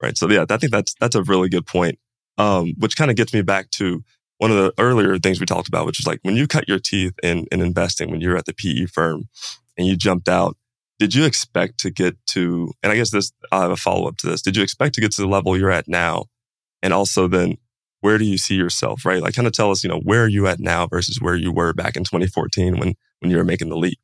Right. 0.03 0.19
So 0.19 0.29
yeah, 0.29 0.45
I 0.51 0.59
think 0.59 0.71
that's, 0.71 0.95
that's 1.01 1.15
a 1.17 1.23
really 1.23 1.49
good 1.49 1.65
point. 1.65 1.99
Um, 2.37 2.75
which 2.77 2.99
kind 2.99 3.11
of 3.11 3.17
gets 3.17 3.33
me 3.33 3.41
back 3.41 3.71
to 3.71 4.05
one 4.37 4.51
of 4.51 4.59
the 4.59 4.75
earlier 4.77 5.19
things 5.19 5.41
we 5.41 5.47
talked 5.47 5.69
about, 5.69 5.87
which 5.87 5.99
is 5.99 6.07
like 6.07 6.21
when 6.25 6.37
you 6.37 6.47
cut 6.47 6.69
your 6.69 6.79
teeth 6.79 7.15
in, 7.23 7.47
in 7.51 7.63
investing, 7.63 8.11
when 8.11 8.21
you're 8.21 8.37
at 8.37 8.45
the 8.45 8.53
PE 8.53 8.85
firm 8.85 9.31
and 9.79 9.87
you 9.87 9.97
jumped 9.97 10.29
out 10.29 10.59
did 11.01 11.15
you 11.15 11.25
expect 11.25 11.81
to 11.81 11.91
get 11.91 12.15
to, 12.27 12.71
and 12.83 12.93
I 12.93 12.97
guess 12.97 13.11
this, 13.11 13.33
I'll 13.51 13.63
have 13.63 13.71
a 13.71 13.77
follow 13.77 14.07
up 14.07 14.19
to 14.19 14.27
this. 14.27 14.43
Did 14.43 14.55
you 14.55 14.63
expect 14.63 14.95
to 14.97 15.01
get 15.01 15.11
to 15.13 15.23
the 15.23 15.27
level 15.27 15.57
you're 15.57 15.71
at 15.71 15.89
now? 15.89 16.27
And 16.83 16.93
also 16.93 17.27
then 17.27 17.57
where 18.03 18.19
do 18.19 18.27
you 18.27 18.37
see 18.37 18.55
yourself, 18.55 19.07
right? 19.07 19.23
Like 19.23 19.35
kind 19.35 19.49
of 19.49 19.55
tell 19.55 19.71
us, 19.71 19.83
you 19.83 19.89
know, 19.89 20.01
where 20.01 20.25
are 20.25 20.29
you 20.29 20.47
at 20.47 20.61
now 20.61 20.87
versus 20.87 21.19
where 21.19 21.35
you 21.35 21.53
were 21.53 21.73
back 21.73 21.97
in 21.97 22.05
2014 22.05 22.79
when, 22.79 22.95
when 23.21 23.31
you 23.31 23.39
were 23.39 23.45
making 23.45 23.71
the 23.71 23.79
leap? 23.79 23.99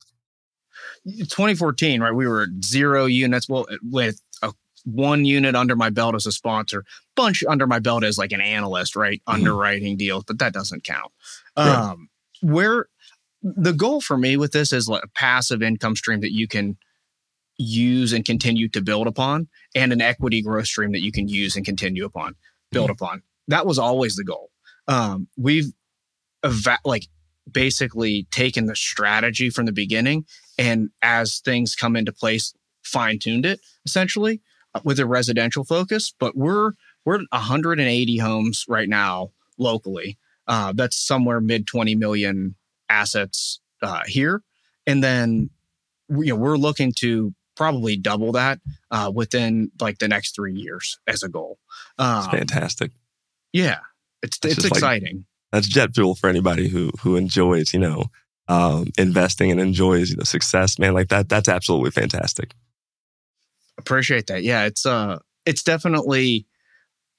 2014, 1.04 2.00
right? 2.00 2.14
We 2.14 2.26
were 2.26 2.46
zero 2.64 3.04
units. 3.04 3.46
Well, 3.46 3.66
with 3.82 4.18
a 4.42 4.54
one 4.84 5.26
unit 5.26 5.54
under 5.54 5.76
my 5.76 5.90
belt 5.90 6.14
as 6.14 6.24
a 6.24 6.32
sponsor, 6.32 6.82
bunch 7.14 7.44
under 7.46 7.66
my 7.66 7.78
belt 7.78 8.04
as 8.04 8.16
like 8.16 8.32
an 8.32 8.40
analyst, 8.40 8.96
right? 8.96 9.20
Mm-hmm. 9.28 9.34
Underwriting 9.34 9.98
deals, 9.98 10.24
but 10.26 10.38
that 10.38 10.54
doesn't 10.54 10.84
count. 10.84 11.12
Right. 11.58 11.68
Um, 11.68 12.08
where 12.40 12.86
the 13.42 13.74
goal 13.74 14.00
for 14.00 14.16
me 14.16 14.38
with 14.38 14.52
this 14.52 14.72
is 14.72 14.88
like 14.88 15.04
a 15.04 15.08
passive 15.08 15.62
income 15.62 15.94
stream 15.94 16.20
that 16.20 16.32
you 16.32 16.48
can 16.48 16.78
use 17.58 18.12
and 18.12 18.24
continue 18.24 18.68
to 18.68 18.82
build 18.82 19.06
upon, 19.06 19.48
and 19.74 19.92
an 19.92 20.00
equity 20.00 20.42
growth 20.42 20.66
stream 20.66 20.92
that 20.92 21.02
you 21.02 21.12
can 21.12 21.28
use 21.28 21.56
and 21.56 21.64
continue 21.64 22.04
upon, 22.04 22.34
build 22.70 22.90
mm-hmm. 22.90 23.04
upon. 23.04 23.22
That 23.48 23.66
was 23.66 23.78
always 23.78 24.16
the 24.16 24.24
goal. 24.24 24.50
Um, 24.88 25.28
we've 25.36 25.72
eva- 26.44 26.78
like 26.84 27.06
basically 27.50 28.26
taken 28.30 28.66
the 28.66 28.76
strategy 28.76 29.50
from 29.50 29.66
the 29.66 29.72
beginning, 29.72 30.24
and 30.58 30.90
as 31.02 31.38
things 31.38 31.74
come 31.74 31.96
into 31.96 32.12
place, 32.12 32.54
fine 32.82 33.18
tuned 33.18 33.46
it 33.46 33.60
essentially 33.84 34.40
uh, 34.74 34.80
with 34.84 34.98
a 34.98 35.06
residential 35.06 35.64
focus. 35.64 36.14
But 36.18 36.36
we're 36.36 36.72
we're 37.04 37.20
180 37.30 38.18
homes 38.18 38.64
right 38.68 38.88
now 38.88 39.30
locally. 39.58 40.18
Uh, 40.48 40.72
that's 40.74 40.96
somewhere 40.96 41.40
mid 41.40 41.66
20 41.66 41.94
million 41.94 42.54
assets 42.88 43.60
uh, 43.82 44.02
here, 44.06 44.42
and 44.86 45.02
then 45.02 45.50
you 46.08 46.26
know 46.26 46.36
we're 46.36 46.56
looking 46.56 46.92
to 46.98 47.34
probably 47.56 47.96
double 47.96 48.32
that 48.32 48.60
uh, 48.90 49.10
within 49.12 49.70
like 49.80 49.98
the 49.98 50.08
next 50.08 50.34
three 50.34 50.54
years 50.54 50.98
as 51.06 51.22
a 51.22 51.28
goal. 51.28 51.58
Um, 51.98 52.18
it's 52.18 52.28
fantastic. 52.28 52.92
Yeah, 53.52 53.78
it's 54.22 54.38
it's, 54.44 54.58
it's 54.58 54.66
exciting. 54.66 55.16
Like, 55.16 55.24
that's 55.52 55.68
jet 55.68 55.94
fuel 55.94 56.14
for 56.14 56.28
anybody 56.28 56.68
who 56.68 56.90
who 57.00 57.16
enjoys 57.16 57.72
you 57.72 57.80
know 57.80 58.04
um, 58.48 58.90
investing 58.98 59.50
and 59.50 59.60
enjoys 59.60 60.10
you 60.10 60.16
know 60.16 60.24
success. 60.24 60.78
Man, 60.78 60.94
like 60.94 61.08
that 61.08 61.28
that's 61.28 61.48
absolutely 61.48 61.90
fantastic. 61.90 62.54
Appreciate 63.78 64.26
that. 64.28 64.42
Yeah, 64.42 64.64
it's 64.64 64.86
uh, 64.86 65.18
it's 65.44 65.62
definitely. 65.62 66.46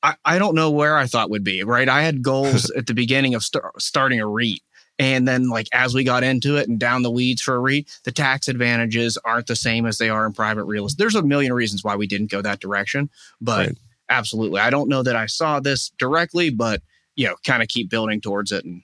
I, 0.03 0.13
I 0.23 0.37
don't 0.37 0.53
know 0.53 0.69
where 0.69 0.95
I 0.95 1.07
thought 1.07 1.31
would 1.31 1.43
be 1.43 1.63
right. 1.63 1.89
I 1.89 2.03
had 2.03 2.21
goals 2.21 2.69
at 2.77 2.85
the 2.85 2.93
beginning 2.93 3.33
of 3.33 3.43
starting 3.43 4.21
a 4.21 4.27
REIT, 4.27 4.61
and 4.99 5.27
then, 5.27 5.49
like, 5.49 5.67
as 5.73 5.93
we 5.93 6.03
got 6.03 6.23
into 6.23 6.57
it 6.57 6.67
and 6.67 6.79
down 6.79 7.03
the 7.03 7.11
weeds 7.11 7.41
for 7.41 7.55
a 7.55 7.59
REIT, 7.59 7.99
the 8.03 8.11
tax 8.11 8.47
advantages 8.47 9.17
aren't 9.23 9.47
the 9.47 9.55
same 9.55 9.85
as 9.85 9.97
they 9.97 10.09
are 10.09 10.25
in 10.25 10.33
private 10.33 10.63
real 10.63 10.85
estate. 10.85 10.97
There's 10.97 11.15
a 11.15 11.21
million 11.21 11.53
reasons 11.53 11.83
why 11.83 11.95
we 11.95 12.07
didn't 12.07 12.31
go 12.31 12.41
that 12.41 12.59
direction, 12.59 13.09
but 13.39 13.67
right. 13.67 13.77
absolutely. 14.09 14.59
I 14.59 14.69
don't 14.69 14.89
know 14.89 15.03
that 15.03 15.15
I 15.15 15.27
saw 15.27 15.59
this 15.59 15.91
directly, 15.99 16.49
but, 16.49 16.81
you 17.15 17.27
know, 17.27 17.35
kind 17.45 17.61
of 17.61 17.67
keep 17.67 17.89
building 17.89 18.21
towards 18.21 18.51
it 18.51 18.65
and 18.65 18.81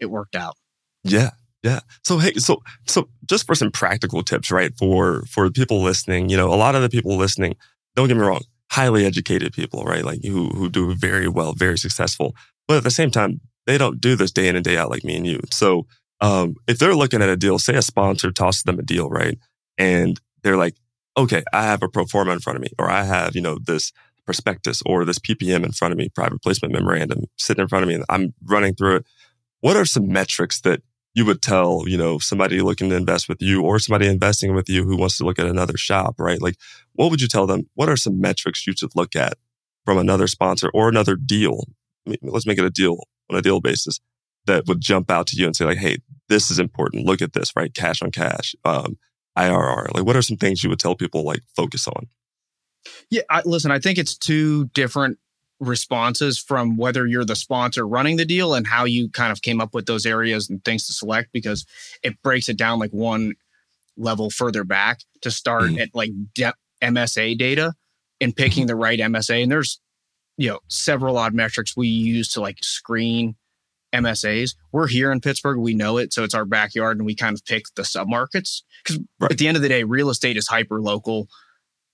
it 0.00 0.06
worked 0.06 0.34
out. 0.34 0.56
Yeah. 1.04 1.30
Yeah. 1.62 1.80
So 2.02 2.18
hey, 2.18 2.34
so 2.34 2.62
so 2.86 3.08
just 3.24 3.46
for 3.46 3.54
some 3.54 3.70
practical 3.70 4.22
tips, 4.22 4.50
right? 4.50 4.76
For 4.76 5.22
for 5.22 5.50
people 5.50 5.80
listening, 5.80 6.28
you 6.28 6.36
know, 6.36 6.52
a 6.52 6.56
lot 6.56 6.74
of 6.74 6.82
the 6.82 6.90
people 6.90 7.16
listening, 7.16 7.56
don't 7.96 8.06
get 8.06 8.18
me 8.18 8.22
wrong, 8.22 8.42
highly 8.70 9.06
educated 9.06 9.54
people, 9.54 9.82
right? 9.82 10.04
Like 10.04 10.22
who 10.22 10.50
who 10.50 10.68
do 10.68 10.94
very 10.94 11.26
well, 11.26 11.54
very 11.54 11.78
successful. 11.78 12.34
But 12.68 12.76
at 12.78 12.84
the 12.84 12.90
same 12.90 13.10
time, 13.10 13.40
they 13.66 13.78
don't 13.78 14.00
do 14.00 14.16
this 14.16 14.30
day 14.30 14.48
in 14.48 14.56
and 14.56 14.64
day 14.64 14.76
out 14.76 14.90
like 14.90 15.04
me 15.04 15.16
and 15.16 15.26
you. 15.26 15.40
So 15.50 15.86
um, 16.20 16.56
if 16.66 16.78
they're 16.78 16.94
looking 16.94 17.22
at 17.22 17.28
a 17.28 17.36
deal, 17.36 17.58
say 17.58 17.74
a 17.76 17.82
sponsor 17.82 18.30
tosses 18.30 18.62
them 18.62 18.78
a 18.78 18.82
deal, 18.82 19.08
right? 19.08 19.38
And 19.78 20.20
they're 20.42 20.56
like, 20.56 20.76
okay, 21.16 21.42
I 21.52 21.64
have 21.64 21.82
a 21.82 21.88
pro 21.88 22.06
forma 22.06 22.32
in 22.32 22.40
front 22.40 22.56
of 22.56 22.62
me, 22.62 22.70
or 22.78 22.90
I 22.90 23.04
have, 23.04 23.34
you 23.34 23.40
know, 23.40 23.58
this 23.58 23.92
prospectus 24.24 24.82
or 24.86 25.04
this 25.04 25.18
PPM 25.18 25.64
in 25.64 25.72
front 25.72 25.92
of 25.92 25.98
me, 25.98 26.08
private 26.08 26.42
placement 26.42 26.72
memorandum 26.72 27.24
sitting 27.36 27.62
in 27.62 27.68
front 27.68 27.82
of 27.82 27.88
me, 27.88 27.94
and 27.94 28.04
I'm 28.08 28.34
running 28.44 28.74
through 28.74 28.96
it. 28.96 29.06
What 29.60 29.76
are 29.76 29.84
some 29.84 30.08
metrics 30.08 30.60
that 30.62 30.82
you 31.14 31.24
would 31.24 31.42
tell, 31.42 31.84
you 31.86 31.96
know, 31.96 32.18
somebody 32.18 32.60
looking 32.60 32.90
to 32.90 32.96
invest 32.96 33.28
with 33.28 33.40
you 33.40 33.62
or 33.62 33.78
somebody 33.78 34.08
investing 34.08 34.54
with 34.54 34.68
you 34.68 34.84
who 34.84 34.96
wants 34.96 35.16
to 35.18 35.24
look 35.24 35.38
at 35.38 35.46
another 35.46 35.76
shop, 35.76 36.16
right? 36.18 36.42
Like, 36.42 36.56
what 36.94 37.10
would 37.10 37.20
you 37.20 37.28
tell 37.28 37.46
them? 37.46 37.68
What 37.74 37.88
are 37.88 37.96
some 37.96 38.20
metrics 38.20 38.66
you 38.66 38.74
should 38.76 38.96
look 38.96 39.14
at 39.14 39.34
from 39.84 39.96
another 39.96 40.26
sponsor 40.26 40.70
or 40.74 40.88
another 40.88 41.16
deal? 41.16 41.64
let's 42.20 42.44
make 42.44 42.58
it 42.58 42.64
a 42.64 42.70
deal 42.70 42.98
on 43.30 43.38
a 43.38 43.42
deal 43.42 43.60
basis 43.60 44.00
that 44.46 44.66
would 44.66 44.80
jump 44.80 45.10
out 45.10 45.26
to 45.28 45.36
you 45.36 45.46
and 45.46 45.56
say 45.56 45.64
like, 45.64 45.78
Hey, 45.78 45.98
this 46.28 46.50
is 46.50 46.58
important. 46.58 47.06
Look 47.06 47.22
at 47.22 47.32
this, 47.32 47.54
right? 47.56 47.72
Cash 47.72 48.02
on 48.02 48.10
cash, 48.10 48.54
um, 48.64 48.98
IRR. 49.36 49.94
Like, 49.94 50.04
what 50.04 50.16
are 50.16 50.22
some 50.22 50.36
things 50.36 50.62
you 50.62 50.70
would 50.70 50.78
tell 50.78 50.94
people 50.94 51.24
like 51.24 51.40
focus 51.56 51.88
on? 51.88 52.06
Yeah, 53.10 53.22
I, 53.30 53.42
listen, 53.44 53.70
I 53.70 53.78
think 53.78 53.98
it's 53.98 54.16
two 54.16 54.66
different 54.66 55.18
responses 55.60 56.38
from 56.38 56.76
whether 56.76 57.06
you're 57.06 57.24
the 57.24 57.36
sponsor 57.36 57.86
running 57.86 58.16
the 58.16 58.24
deal 58.24 58.54
and 58.54 58.66
how 58.66 58.84
you 58.84 59.08
kind 59.08 59.32
of 59.32 59.42
came 59.42 59.60
up 59.60 59.72
with 59.72 59.86
those 59.86 60.04
areas 60.04 60.50
and 60.50 60.64
things 60.64 60.86
to 60.86 60.92
select 60.92 61.30
because 61.32 61.64
it 62.02 62.20
breaks 62.22 62.48
it 62.48 62.56
down 62.56 62.78
like 62.78 62.90
one 62.90 63.34
level 63.96 64.30
further 64.30 64.64
back 64.64 65.00
to 65.22 65.30
start 65.30 65.64
mm. 65.64 65.80
at 65.80 65.94
like 65.94 66.10
de- 66.34 66.54
MSA 66.82 67.38
data 67.38 67.72
and 68.20 68.34
picking 68.34 68.62
mm-hmm. 68.62 68.68
the 68.68 68.76
right 68.76 68.98
MSA. 68.98 69.42
And 69.42 69.52
there's, 69.52 69.80
you 70.36 70.48
know, 70.48 70.60
several 70.68 71.16
odd 71.16 71.34
metrics 71.34 71.76
we 71.76 71.88
use 71.88 72.28
to 72.32 72.40
like 72.40 72.58
screen 72.62 73.36
MSAs. 73.94 74.54
We're 74.72 74.88
here 74.88 75.12
in 75.12 75.20
Pittsburgh. 75.20 75.58
We 75.58 75.74
know 75.74 75.98
it. 75.98 76.12
So 76.12 76.24
it's 76.24 76.34
our 76.34 76.44
backyard 76.44 76.96
and 76.96 77.06
we 77.06 77.14
kind 77.14 77.36
of 77.36 77.44
pick 77.44 77.66
the 77.76 77.82
submarkets 77.82 78.62
because 78.82 79.00
right. 79.20 79.30
at 79.30 79.38
the 79.38 79.46
end 79.46 79.56
of 79.56 79.62
the 79.62 79.68
day, 79.68 79.84
real 79.84 80.10
estate 80.10 80.36
is 80.36 80.48
hyper 80.48 80.80
local, 80.80 81.28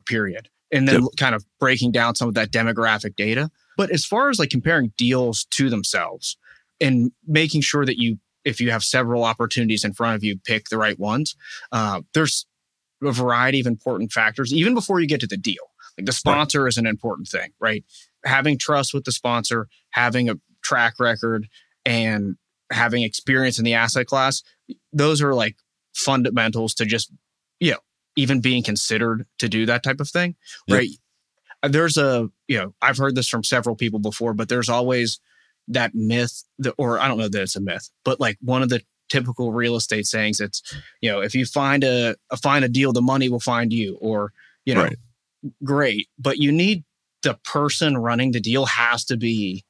period 0.06 0.48
and 0.72 0.86
then 0.86 1.02
yep. 1.02 1.10
kind 1.16 1.34
of 1.34 1.44
breaking 1.58 1.92
down 1.92 2.14
some 2.14 2.28
of 2.28 2.34
that 2.34 2.50
demographic 2.50 3.16
data. 3.16 3.50
But 3.76 3.90
as 3.90 4.04
far 4.04 4.30
as 4.30 4.38
like 4.38 4.50
comparing 4.50 4.92
deals 4.96 5.44
to 5.52 5.70
themselves 5.70 6.36
and 6.80 7.12
making 7.26 7.62
sure 7.62 7.84
that 7.84 7.98
you, 7.98 8.18
if 8.44 8.60
you 8.60 8.70
have 8.70 8.84
several 8.84 9.24
opportunities 9.24 9.84
in 9.84 9.92
front 9.92 10.16
of 10.16 10.24
you, 10.24 10.38
pick 10.38 10.68
the 10.68 10.78
right 10.78 10.98
ones, 10.98 11.34
uh, 11.72 12.02
there's 12.14 12.46
a 13.02 13.12
variety 13.12 13.60
of 13.60 13.66
important 13.66 14.12
factors, 14.12 14.52
even 14.52 14.74
before 14.74 15.00
you 15.00 15.06
get 15.06 15.20
to 15.20 15.26
the 15.26 15.36
deal. 15.36 15.70
Like 15.98 16.06
the 16.06 16.12
sponsor 16.12 16.62
right. 16.62 16.68
is 16.68 16.78
an 16.78 16.86
important 16.86 17.28
thing, 17.28 17.50
right? 17.58 17.84
Having 18.24 18.58
trust 18.58 18.92
with 18.94 19.04
the 19.04 19.12
sponsor, 19.12 19.68
having 19.90 20.28
a 20.28 20.34
track 20.62 20.94
record, 20.98 21.48
and 21.84 22.36
having 22.70 23.02
experience 23.02 23.58
in 23.58 23.64
the 23.64 23.74
asset 23.74 24.06
class, 24.06 24.42
those 24.92 25.22
are 25.22 25.34
like 25.34 25.56
fundamentals 25.94 26.74
to 26.74 26.84
just, 26.84 27.10
you 27.58 27.72
know, 27.72 27.78
even 28.16 28.40
being 28.40 28.62
considered 28.62 29.26
to 29.38 29.48
do 29.48 29.66
that 29.66 29.82
type 29.82 30.00
of 30.00 30.08
thing, 30.08 30.36
right? 30.68 30.88
There's 31.62 31.96
a, 31.96 32.28
you 32.48 32.58
know, 32.58 32.74
I've 32.80 32.96
heard 32.96 33.14
this 33.14 33.28
from 33.28 33.44
several 33.44 33.76
people 33.76 33.98
before, 33.98 34.34
but 34.34 34.48
there's 34.48 34.68
always 34.68 35.20
that 35.68 35.94
myth 35.94 36.42
that, 36.58 36.74
or 36.78 36.98
I 36.98 37.08
don't 37.08 37.18
know 37.18 37.28
that 37.28 37.42
it's 37.42 37.56
a 37.56 37.60
myth, 37.60 37.90
but 38.04 38.20
like 38.20 38.38
one 38.40 38.62
of 38.62 38.68
the 38.68 38.82
typical 39.08 39.52
real 39.52 39.76
estate 39.76 40.06
sayings, 40.06 40.40
it's, 40.40 40.62
you 41.00 41.10
know, 41.10 41.20
if 41.20 41.34
you 41.34 41.44
find 41.44 41.84
a, 41.84 42.16
a 42.30 42.36
find 42.36 42.64
a 42.64 42.68
deal, 42.68 42.92
the 42.92 43.02
money 43.02 43.28
will 43.28 43.40
find 43.40 43.72
you, 43.72 43.96
or, 44.00 44.32
you 44.64 44.74
know, 44.74 44.84
right. 44.84 44.96
great, 45.64 46.08
but 46.18 46.38
you 46.38 46.52
need 46.52 46.84
the 47.22 47.34
person 47.44 47.98
running 47.98 48.32
the 48.32 48.40
deal 48.40 48.66
has 48.66 49.04
to 49.06 49.16
be 49.16 49.64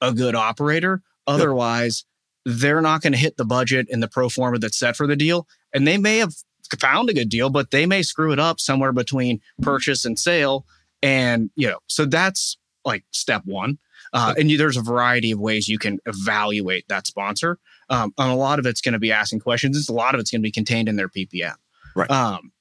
a 0.00 0.12
good 0.12 0.34
operator. 0.34 1.02
Otherwise, 1.26 2.04
yep. 2.44 2.56
they're 2.58 2.80
not 2.80 3.02
going 3.02 3.12
to 3.12 3.18
hit 3.18 3.36
the 3.36 3.44
budget 3.44 3.86
and 3.90 4.02
the 4.02 4.08
pro 4.08 4.28
forma 4.28 4.58
that's 4.58 4.78
set 4.78 4.96
for 4.96 5.06
the 5.06 5.16
deal. 5.16 5.46
And 5.72 5.86
they 5.86 5.98
may 5.98 6.18
have 6.18 6.34
found 6.78 7.10
a 7.10 7.14
good 7.14 7.28
deal, 7.28 7.50
but 7.50 7.70
they 7.70 7.86
may 7.86 8.02
screw 8.02 8.32
it 8.32 8.38
up 8.38 8.60
somewhere 8.60 8.92
between 8.92 9.40
purchase 9.62 10.04
and 10.04 10.18
sale. 10.18 10.66
And, 11.02 11.50
you 11.54 11.68
know, 11.68 11.78
so 11.86 12.04
that's 12.04 12.58
like 12.84 13.04
step 13.12 13.42
one. 13.44 13.78
Uh, 14.12 14.34
and 14.36 14.50
you, 14.50 14.58
there's 14.58 14.76
a 14.76 14.82
variety 14.82 15.32
of 15.32 15.38
ways 15.38 15.68
you 15.68 15.78
can 15.78 15.98
evaluate 16.06 16.86
that 16.88 17.06
sponsor. 17.06 17.58
Um, 17.88 18.12
and 18.18 18.30
a 18.30 18.34
lot 18.34 18.58
of 18.58 18.66
it's 18.66 18.80
going 18.80 18.92
to 18.92 18.98
be 18.98 19.12
asking 19.12 19.40
questions. 19.40 19.88
A 19.88 19.92
lot 19.92 20.14
of 20.14 20.20
it's 20.20 20.30
going 20.30 20.40
to 20.40 20.46
be 20.46 20.52
contained 20.52 20.88
in 20.88 20.96
their 20.96 21.08
PPM. 21.08 21.54
Right. 21.94 22.10
Um, 22.10 22.52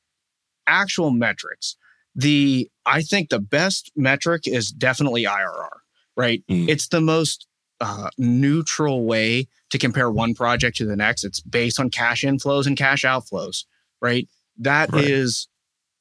actual 0.68 1.12
metrics. 1.12 1.76
The 2.16 2.70
I 2.86 3.02
think 3.02 3.30
the 3.30 3.40
best 3.40 3.92
metric 3.96 4.48
is 4.48 4.72
definitely 4.72 5.24
IRR. 5.24 5.70
Right. 6.18 6.44
Mm. 6.50 6.68
It's 6.68 6.88
the 6.90 7.02
most 7.02 7.48
uh, 7.80 8.10
neutral 8.18 9.06
way 9.06 9.48
to 9.72 9.78
compare 9.78 10.12
one 10.12 10.34
project 10.34 10.78
to 10.78 10.86
the 10.86 10.96
next. 10.96 11.24
It's 11.24 11.40
based 11.40 11.80
on 11.80 11.90
cash 11.90 12.24
inflows 12.24 12.68
and 12.68 12.78
cash 12.78 13.04
outflows 13.04 13.64
right? 14.02 14.28
That 14.58 14.92
right. 14.92 15.04
is 15.04 15.48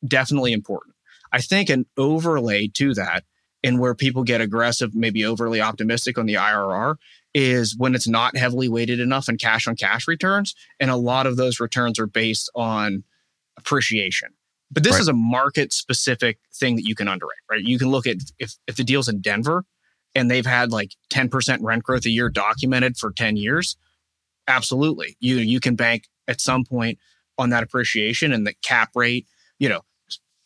definitely 0.07 0.53
important. 0.53 0.97
I 1.33 1.41
think 1.41 1.71
an 1.71 1.87
overlay 1.97 2.69
to 2.75 2.95
that 2.95 3.25
and 3.63 3.79
where 3.79 3.95
people 3.95 4.25
get 4.25 4.41
aggressive, 4.41 4.95
maybe 4.95 5.25
overly 5.25 5.61
optimistic 5.61 6.19
on 6.19 6.27
the 6.27 6.35
IRR 6.35 6.97
is 7.35 7.77
when 7.77 7.95
it's 7.95 8.09
not 8.09 8.37
heavily 8.37 8.69
weighted 8.69 8.99
enough 8.99 9.29
in 9.29 9.37
cash 9.37 9.69
on 9.69 9.77
cash 9.77 10.09
returns. 10.09 10.55
And 10.81 10.91
a 10.91 10.97
lot 10.97 11.27
of 11.27 11.37
those 11.37 11.61
returns 11.61 11.99
are 11.99 12.07
based 12.07 12.51
on 12.57 13.05
appreciation. 13.57 14.31
But 14.71 14.85
this 14.85 14.93
right. 14.93 15.01
is 15.01 15.09
a 15.09 15.13
market 15.13 15.73
specific 15.73 16.39
thing 16.55 16.77
that 16.77 16.87
you 16.87 16.95
can 16.95 17.09
underwrite, 17.09 17.39
right? 17.51 17.63
You 17.63 17.79
can 17.79 17.89
look 17.89 18.07
at 18.07 18.19
if, 18.39 18.55
if 18.67 18.77
the 18.77 18.85
deal's 18.85 19.09
in 19.09 19.21
Denver 19.21 19.65
and 20.15 20.31
they've 20.31 20.47
had 20.47 20.71
like 20.71 20.93
10% 21.13 21.59
rent 21.61 21.83
growth 21.83 22.07
a 22.07 22.11
year 22.11 22.29
documented 22.29 22.97
for 22.97 23.13
10 23.13 23.37
years, 23.37 23.77
absolutely. 24.47 25.17
You 25.21 25.37
you 25.37 25.61
can 25.61 25.75
bank 25.75 26.09
at 26.29 26.41
some 26.41 26.65
point 26.65 26.99
on 27.39 27.51
that 27.51 27.63
appreciation 27.63 28.33
and 28.33 28.47
the 28.47 28.55
cap 28.63 28.91
rate, 28.95 29.27
you 29.59 29.69
know, 29.69 29.81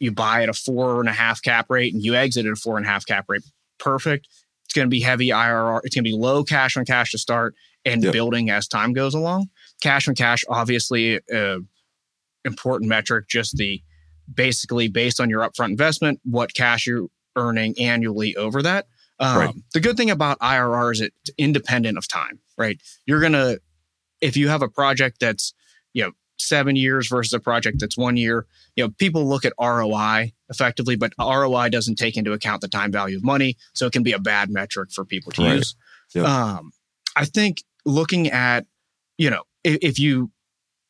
you 0.00 0.12
buy 0.12 0.42
at 0.42 0.48
a 0.48 0.54
four 0.54 1.00
and 1.00 1.08
a 1.08 1.12
half 1.12 1.42
cap 1.42 1.66
rate 1.68 1.92
and 1.92 2.02
you 2.02 2.14
exit 2.14 2.46
at 2.46 2.52
a 2.52 2.56
four 2.56 2.76
and 2.76 2.86
a 2.86 2.88
half 2.88 3.06
cap 3.06 3.26
rate. 3.28 3.42
Perfect. 3.78 4.28
It's 4.64 4.72
going 4.72 4.86
to 4.86 4.90
be 4.90 5.00
heavy 5.00 5.28
IRR. 5.28 5.80
It's 5.84 5.94
going 5.94 6.04
to 6.04 6.10
be 6.10 6.16
low 6.16 6.44
cash 6.44 6.76
on 6.76 6.84
cash 6.84 7.12
to 7.12 7.18
start 7.18 7.54
and 7.84 8.02
yep. 8.02 8.12
building 8.12 8.50
as 8.50 8.66
time 8.66 8.92
goes 8.92 9.14
along. 9.14 9.48
Cash 9.82 10.08
on 10.08 10.14
cash, 10.14 10.44
obviously, 10.48 11.20
uh, 11.32 11.58
important 12.44 12.88
metric. 12.88 13.28
Just 13.28 13.56
the 13.56 13.82
basically 14.32 14.88
based 14.88 15.20
on 15.20 15.30
your 15.30 15.40
upfront 15.40 15.70
investment, 15.70 16.20
what 16.24 16.54
cash 16.54 16.86
you're 16.86 17.08
earning 17.36 17.74
annually 17.78 18.36
over 18.36 18.62
that. 18.62 18.86
Um, 19.18 19.38
right. 19.38 19.54
The 19.72 19.80
good 19.80 19.96
thing 19.96 20.10
about 20.10 20.38
IRR 20.40 20.92
is 20.92 21.00
it's 21.00 21.30
independent 21.38 21.98
of 21.98 22.08
time, 22.08 22.40
right? 22.58 22.80
You're 23.06 23.20
gonna 23.20 23.56
if 24.20 24.36
you 24.36 24.48
have 24.48 24.62
a 24.62 24.68
project 24.68 25.20
that's 25.20 25.54
you 25.92 26.02
know 26.02 26.12
seven 26.38 26.76
years 26.76 27.08
versus 27.08 27.32
a 27.32 27.40
project 27.40 27.78
that's 27.80 27.96
one 27.96 28.16
year. 28.16 28.46
You 28.76 28.84
know, 28.84 28.90
people 28.98 29.26
look 29.26 29.44
at 29.44 29.52
ROI 29.60 30.32
effectively, 30.48 30.96
but 30.96 31.12
ROI 31.18 31.68
doesn't 31.70 31.96
take 31.96 32.16
into 32.16 32.32
account 32.32 32.60
the 32.60 32.68
time 32.68 32.92
value 32.92 33.16
of 33.16 33.24
money. 33.24 33.56
So 33.72 33.86
it 33.86 33.92
can 33.92 34.02
be 34.02 34.12
a 34.12 34.18
bad 34.18 34.50
metric 34.50 34.90
for 34.92 35.04
people 35.04 35.32
to 35.32 35.42
right. 35.42 35.56
use. 35.56 35.76
Yep. 36.14 36.26
Um, 36.26 36.72
I 37.16 37.24
think 37.24 37.62
looking 37.84 38.28
at, 38.30 38.66
you 39.16 39.30
know, 39.30 39.44
if, 39.62 39.78
if 39.80 39.98
you 39.98 40.30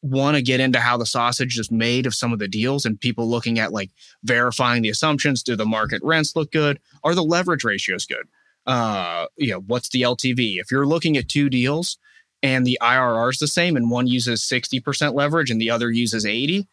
want 0.04 0.36
to 0.36 0.42
get 0.42 0.60
into 0.60 0.78
how 0.78 0.96
the 0.98 1.06
sausage 1.06 1.58
is 1.58 1.70
made 1.70 2.06
of 2.06 2.14
some 2.14 2.32
of 2.32 2.38
the 2.38 2.46
deals 2.46 2.84
and 2.84 3.00
people 3.00 3.28
looking 3.28 3.58
at 3.58 3.72
like 3.72 3.90
verifying 4.22 4.82
the 4.82 4.90
assumptions, 4.90 5.42
do 5.42 5.56
the 5.56 5.64
market 5.64 6.02
rents 6.04 6.36
look 6.36 6.52
good? 6.52 6.78
Are 7.02 7.14
the 7.14 7.24
leverage 7.24 7.64
ratios 7.64 8.04
good? 8.04 8.28
Uh, 8.66 9.26
you 9.36 9.50
know, 9.50 9.60
what's 9.60 9.88
the 9.88 10.02
LTV? 10.02 10.60
If 10.60 10.70
you're 10.70 10.86
looking 10.86 11.16
at 11.16 11.28
two 11.28 11.48
deals, 11.48 11.98
and 12.42 12.66
the 12.66 12.78
IRR 12.82 13.30
is 13.30 13.38
the 13.38 13.46
same, 13.48 13.74
and 13.74 13.90
one 13.90 14.06
uses 14.06 14.42
60% 14.42 15.14
leverage 15.14 15.50
and 15.50 15.58
the 15.58 15.70
other 15.70 15.90
uses 15.90 16.26
80, 16.26 16.68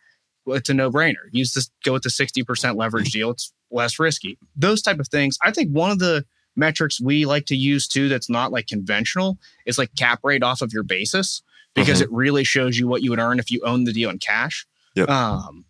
well, 0.45 0.57
it's 0.57 0.69
a 0.69 0.73
no-brainer. 0.73 1.29
Use 1.31 1.53
this, 1.53 1.71
go 1.85 1.93
with 1.93 2.03
the 2.03 2.09
60% 2.09 2.75
leverage 2.75 3.11
deal. 3.11 3.31
It's 3.31 3.53
less 3.71 3.97
risky. 3.97 4.37
Those 4.53 4.81
type 4.81 4.99
of 4.99 5.07
things. 5.07 5.37
I 5.41 5.51
think 5.51 5.71
one 5.71 5.89
of 5.89 5.99
the 5.99 6.25
metrics 6.57 6.99
we 6.99 7.25
like 7.25 7.45
to 7.45 7.55
use 7.55 7.87
too 7.87 8.09
that's 8.09 8.29
not 8.29 8.51
like 8.51 8.67
conventional 8.67 9.37
is 9.65 9.77
like 9.77 9.95
cap 9.97 10.19
rate 10.23 10.43
off 10.43 10.61
of 10.61 10.73
your 10.73 10.83
basis 10.83 11.41
because 11.75 12.01
mm-hmm. 12.01 12.13
it 12.13 12.15
really 12.15 12.43
shows 12.43 12.77
you 12.77 12.87
what 12.87 13.01
you 13.01 13.09
would 13.09 13.19
earn 13.19 13.39
if 13.39 13.51
you 13.51 13.61
own 13.63 13.83
the 13.83 13.93
deal 13.93 14.09
in 14.09 14.19
cash. 14.19 14.65
Yep. 14.95 15.09
Um, 15.09 15.65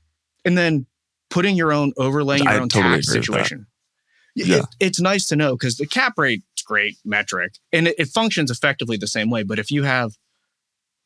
and 0.46 0.58
then 0.58 0.86
putting 1.30 1.56
your 1.56 1.72
own 1.72 1.94
overlaying 1.98 2.44
your 2.44 2.54
I 2.54 2.60
own 2.60 2.70
totally 2.70 2.96
tax 2.96 3.12
situation. 3.12 3.68
Yeah. 4.36 4.58
It, 4.58 4.66
it's 4.80 5.00
nice 5.00 5.28
to 5.28 5.36
know 5.36 5.56
because 5.56 5.78
the 5.78 5.86
cap 5.86 6.14
rate 6.18 6.42
is 6.58 6.64
great 6.64 6.98
metric 7.04 7.56
and 7.72 7.88
it, 7.88 7.96
it 7.98 8.08
functions 8.08 8.50
effectively 8.50 8.98
the 8.98 9.08
same 9.08 9.30
way. 9.30 9.44
But 9.44 9.60
if 9.60 9.72
you 9.72 9.84
have 9.84 10.14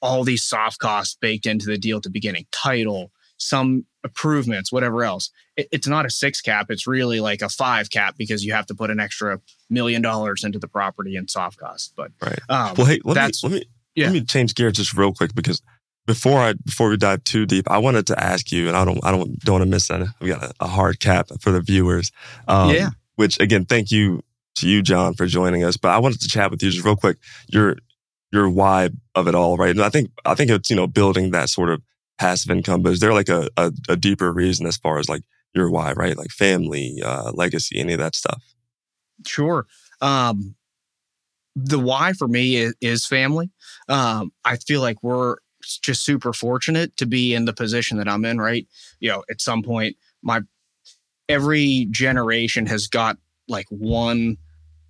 all 0.01 0.23
these 0.23 0.43
soft 0.43 0.79
costs 0.79 1.17
baked 1.19 1.45
into 1.45 1.65
the 1.65 1.77
deal 1.77 1.97
at 1.97 2.03
the 2.03 2.09
beginning, 2.09 2.45
title, 2.51 3.11
some 3.37 3.85
improvements, 4.03 4.71
whatever 4.71 5.03
else. 5.03 5.29
It, 5.57 5.67
it's 5.71 5.87
not 5.87 6.05
a 6.05 6.09
six 6.09 6.41
cap. 6.41 6.67
It's 6.69 6.87
really 6.87 7.19
like 7.19 7.41
a 7.41 7.49
five 7.49 7.89
cap 7.89 8.15
because 8.17 8.45
you 8.45 8.53
have 8.53 8.65
to 8.67 8.75
put 8.75 8.91
an 8.91 8.99
extra 8.99 9.41
million 9.69 10.01
dollars 10.01 10.43
into 10.43 10.59
the 10.59 10.67
property 10.67 11.15
and 11.15 11.29
soft 11.29 11.57
costs. 11.57 11.91
But 11.95 12.11
right. 12.21 12.39
Um, 12.49 12.75
well, 12.77 12.87
hey, 12.87 13.01
let 13.03 13.17
me 13.17 13.31
let 13.43 13.51
me 13.51 13.63
yeah. 13.95 14.05
let 14.05 14.13
me 14.13 14.21
change 14.21 14.55
gears 14.55 14.73
just 14.73 14.93
real 14.93 15.13
quick 15.13 15.33
because 15.33 15.61
before 16.05 16.39
I 16.39 16.53
before 16.53 16.89
we 16.89 16.97
dive 16.97 17.23
too 17.23 17.45
deep, 17.45 17.69
I 17.69 17.77
wanted 17.79 18.07
to 18.07 18.23
ask 18.23 18.51
you, 18.51 18.67
and 18.67 18.77
I 18.77 18.85
don't 18.85 19.03
I 19.03 19.11
don't 19.11 19.39
don't 19.39 19.53
want 19.53 19.63
to 19.63 19.69
miss 19.69 19.87
that. 19.87 20.07
We 20.19 20.29
got 20.29 20.43
a, 20.43 20.53
a 20.59 20.67
hard 20.67 20.99
cap 20.99 21.29
for 21.39 21.51
the 21.51 21.61
viewers. 21.61 22.11
Um, 22.47 22.71
yeah. 22.71 22.89
Which 23.15 23.39
again, 23.39 23.65
thank 23.65 23.91
you 23.91 24.21
to 24.55 24.67
you, 24.67 24.81
John, 24.81 25.13
for 25.13 25.25
joining 25.25 25.63
us. 25.63 25.77
But 25.77 25.89
I 25.89 25.99
wanted 25.99 26.21
to 26.21 26.27
chat 26.27 26.51
with 26.51 26.61
you 26.61 26.69
just 26.69 26.85
real 26.85 26.95
quick. 26.95 27.17
Your 27.47 27.77
your 28.31 28.49
why 28.49 28.89
of 29.15 29.27
it 29.27 29.35
all, 29.35 29.57
right? 29.57 29.71
And 29.71 29.81
I 29.81 29.89
think 29.89 30.11
I 30.25 30.35
think 30.35 30.51
it's 30.51 30.69
you 30.69 30.75
know 30.75 30.87
building 30.87 31.31
that 31.31 31.49
sort 31.49 31.69
of 31.69 31.81
passive 32.17 32.51
income. 32.51 32.81
But 32.81 32.93
is 32.93 32.99
there 32.99 33.13
like 33.13 33.29
a 33.29 33.49
a, 33.57 33.71
a 33.89 33.95
deeper 33.95 34.31
reason 34.31 34.67
as 34.67 34.77
far 34.77 34.99
as 34.99 35.09
like 35.09 35.23
your 35.53 35.69
why, 35.69 35.93
right? 35.93 36.17
Like 36.17 36.29
family, 36.29 37.01
uh, 37.03 37.31
legacy, 37.33 37.79
any 37.79 37.93
of 37.93 37.99
that 37.99 38.15
stuff? 38.15 38.43
Sure. 39.25 39.65
Um, 40.01 40.55
the 41.55 41.79
why 41.79 42.13
for 42.13 42.27
me 42.27 42.57
is, 42.57 42.75
is 42.81 43.05
family. 43.05 43.49
Um, 43.87 44.31
I 44.43 44.57
feel 44.57 44.81
like 44.81 44.97
we're 45.01 45.37
just 45.61 46.03
super 46.03 46.33
fortunate 46.33 46.95
to 46.97 47.05
be 47.05 47.33
in 47.33 47.45
the 47.45 47.53
position 47.53 47.97
that 47.97 48.07
I'm 48.07 48.25
in, 48.25 48.39
right? 48.39 48.67
You 48.99 49.09
know, 49.09 49.23
at 49.29 49.41
some 49.41 49.63
point, 49.63 49.95
my 50.21 50.41
every 51.27 51.87
generation 51.89 52.65
has 52.67 52.87
got 52.87 53.17
like 53.47 53.65
one 53.69 54.37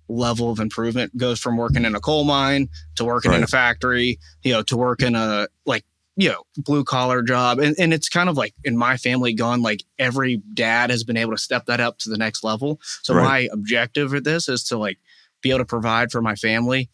level 0.08 0.50
of 0.50 0.60
improvement 0.60 1.16
goes 1.16 1.40
from 1.40 1.56
working 1.56 1.84
in 1.84 1.94
a 1.94 2.00
coal 2.00 2.24
mine 2.24 2.68
to 2.94 3.04
working 3.04 3.30
right. 3.30 3.38
in 3.38 3.44
a 3.44 3.48
factory, 3.48 4.18
you 4.42 4.52
know, 4.52 4.62
to 4.62 4.76
work 4.76 5.02
in 5.02 5.14
a 5.14 5.48
like, 5.64 5.84
you 6.16 6.28
know, 6.28 6.42
blue 6.58 6.84
collar 6.84 7.22
job. 7.22 7.58
And, 7.58 7.74
and 7.78 7.92
it's 7.92 8.08
kind 8.08 8.28
of 8.28 8.36
like 8.36 8.54
in 8.64 8.76
my 8.76 8.96
family 8.96 9.34
gone, 9.34 9.62
like 9.62 9.82
every 9.98 10.38
dad 10.54 10.90
has 10.90 11.04
been 11.04 11.16
able 11.16 11.32
to 11.32 11.38
step 11.38 11.66
that 11.66 11.80
up 11.80 11.98
to 11.98 12.10
the 12.10 12.16
next 12.16 12.44
level. 12.44 12.80
So 13.02 13.14
right. 13.14 13.24
my 13.24 13.48
objective 13.52 14.10
for 14.10 14.20
this 14.20 14.48
is 14.48 14.62
to 14.64 14.78
like 14.78 14.98
be 15.46 15.50
able 15.50 15.60
to 15.60 15.64
provide 15.64 16.10
for 16.10 16.20
my 16.20 16.34
family, 16.34 16.90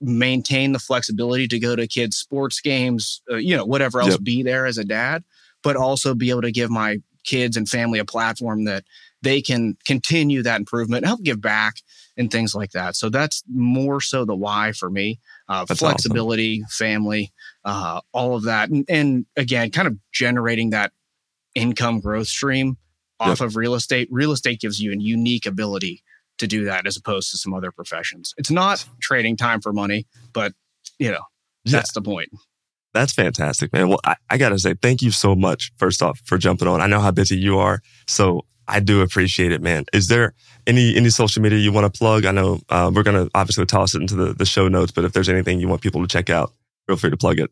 maintain 0.00 0.72
the 0.72 0.78
flexibility 0.78 1.48
to 1.48 1.58
go 1.58 1.74
to 1.74 1.86
kids' 1.86 2.16
sports 2.16 2.60
games, 2.60 3.22
uh, 3.30 3.36
you 3.36 3.56
know, 3.56 3.64
whatever 3.64 4.00
else, 4.00 4.12
yep. 4.12 4.22
be 4.22 4.42
there 4.42 4.66
as 4.66 4.78
a 4.78 4.84
dad, 4.84 5.24
but 5.62 5.74
also 5.74 6.14
be 6.14 6.30
able 6.30 6.42
to 6.42 6.52
give 6.52 6.70
my 6.70 6.98
kids 7.24 7.56
and 7.56 7.68
family 7.68 7.98
a 7.98 8.04
platform 8.04 8.64
that 8.66 8.84
they 9.22 9.42
can 9.42 9.76
continue 9.84 10.42
that 10.42 10.60
improvement, 10.60 11.04
help 11.04 11.22
give 11.24 11.40
back, 11.40 11.76
and 12.16 12.30
things 12.30 12.54
like 12.54 12.70
that. 12.70 12.94
So 12.94 13.08
that's 13.08 13.42
more 13.52 14.00
so 14.00 14.24
the 14.24 14.36
why 14.36 14.70
for 14.72 14.88
me. 14.88 15.18
Uh, 15.48 15.66
flexibility, 15.66 16.62
awesome. 16.62 16.86
family, 16.86 17.32
uh, 17.64 18.00
all 18.12 18.36
of 18.36 18.44
that, 18.44 18.68
and, 18.68 18.84
and, 18.88 19.26
again, 19.36 19.70
kind 19.70 19.88
of 19.88 19.96
generating 20.12 20.70
that 20.70 20.92
income 21.54 21.98
growth 22.00 22.28
stream 22.28 22.76
off 23.18 23.40
yep. 23.40 23.46
of 23.48 23.56
real 23.56 23.74
estate. 23.74 24.08
Real 24.10 24.32
estate 24.32 24.60
gives 24.60 24.80
you 24.80 24.92
a 24.92 24.96
unique 24.96 25.46
ability 25.46 26.04
to 26.38 26.46
do 26.46 26.64
that 26.64 26.86
as 26.86 26.96
opposed 26.96 27.30
to 27.30 27.36
some 27.36 27.54
other 27.54 27.72
professions. 27.72 28.34
It's 28.36 28.50
not 28.50 28.84
trading 29.00 29.36
time 29.36 29.60
for 29.60 29.72
money, 29.72 30.06
but 30.32 30.52
you 30.98 31.10
know, 31.10 31.22
that's 31.64 31.90
yeah. 31.90 32.00
the 32.00 32.02
point. 32.02 32.30
That's 32.94 33.12
fantastic, 33.12 33.72
man. 33.72 33.88
Well, 33.88 34.00
I, 34.04 34.16
I 34.30 34.38
got 34.38 34.50
to 34.50 34.58
say, 34.58 34.74
thank 34.74 35.02
you 35.02 35.10
so 35.10 35.34
much, 35.34 35.70
first 35.76 36.02
off, 36.02 36.18
for 36.24 36.38
jumping 36.38 36.66
on. 36.66 36.80
I 36.80 36.86
know 36.86 37.00
how 37.00 37.10
busy 37.10 37.36
you 37.36 37.58
are. 37.58 37.82
So 38.06 38.46
I 38.68 38.80
do 38.80 39.02
appreciate 39.02 39.52
it, 39.52 39.60
man. 39.60 39.84
Is 39.92 40.08
there 40.08 40.34
any 40.66 40.96
any 40.96 41.10
social 41.10 41.42
media 41.42 41.58
you 41.58 41.72
want 41.72 41.92
to 41.92 41.98
plug? 41.98 42.24
I 42.24 42.32
know 42.32 42.60
uh, 42.68 42.90
we're 42.92 43.02
going 43.02 43.26
to 43.26 43.30
obviously 43.34 43.66
toss 43.66 43.94
it 43.94 44.00
into 44.00 44.14
the, 44.14 44.32
the 44.32 44.46
show 44.46 44.68
notes, 44.68 44.92
but 44.92 45.04
if 45.04 45.12
there's 45.12 45.28
anything 45.28 45.60
you 45.60 45.68
want 45.68 45.82
people 45.82 46.00
to 46.00 46.08
check 46.08 46.30
out, 46.30 46.52
feel 46.86 46.96
free 46.96 47.10
to 47.10 47.16
plug 47.16 47.38
it. 47.38 47.50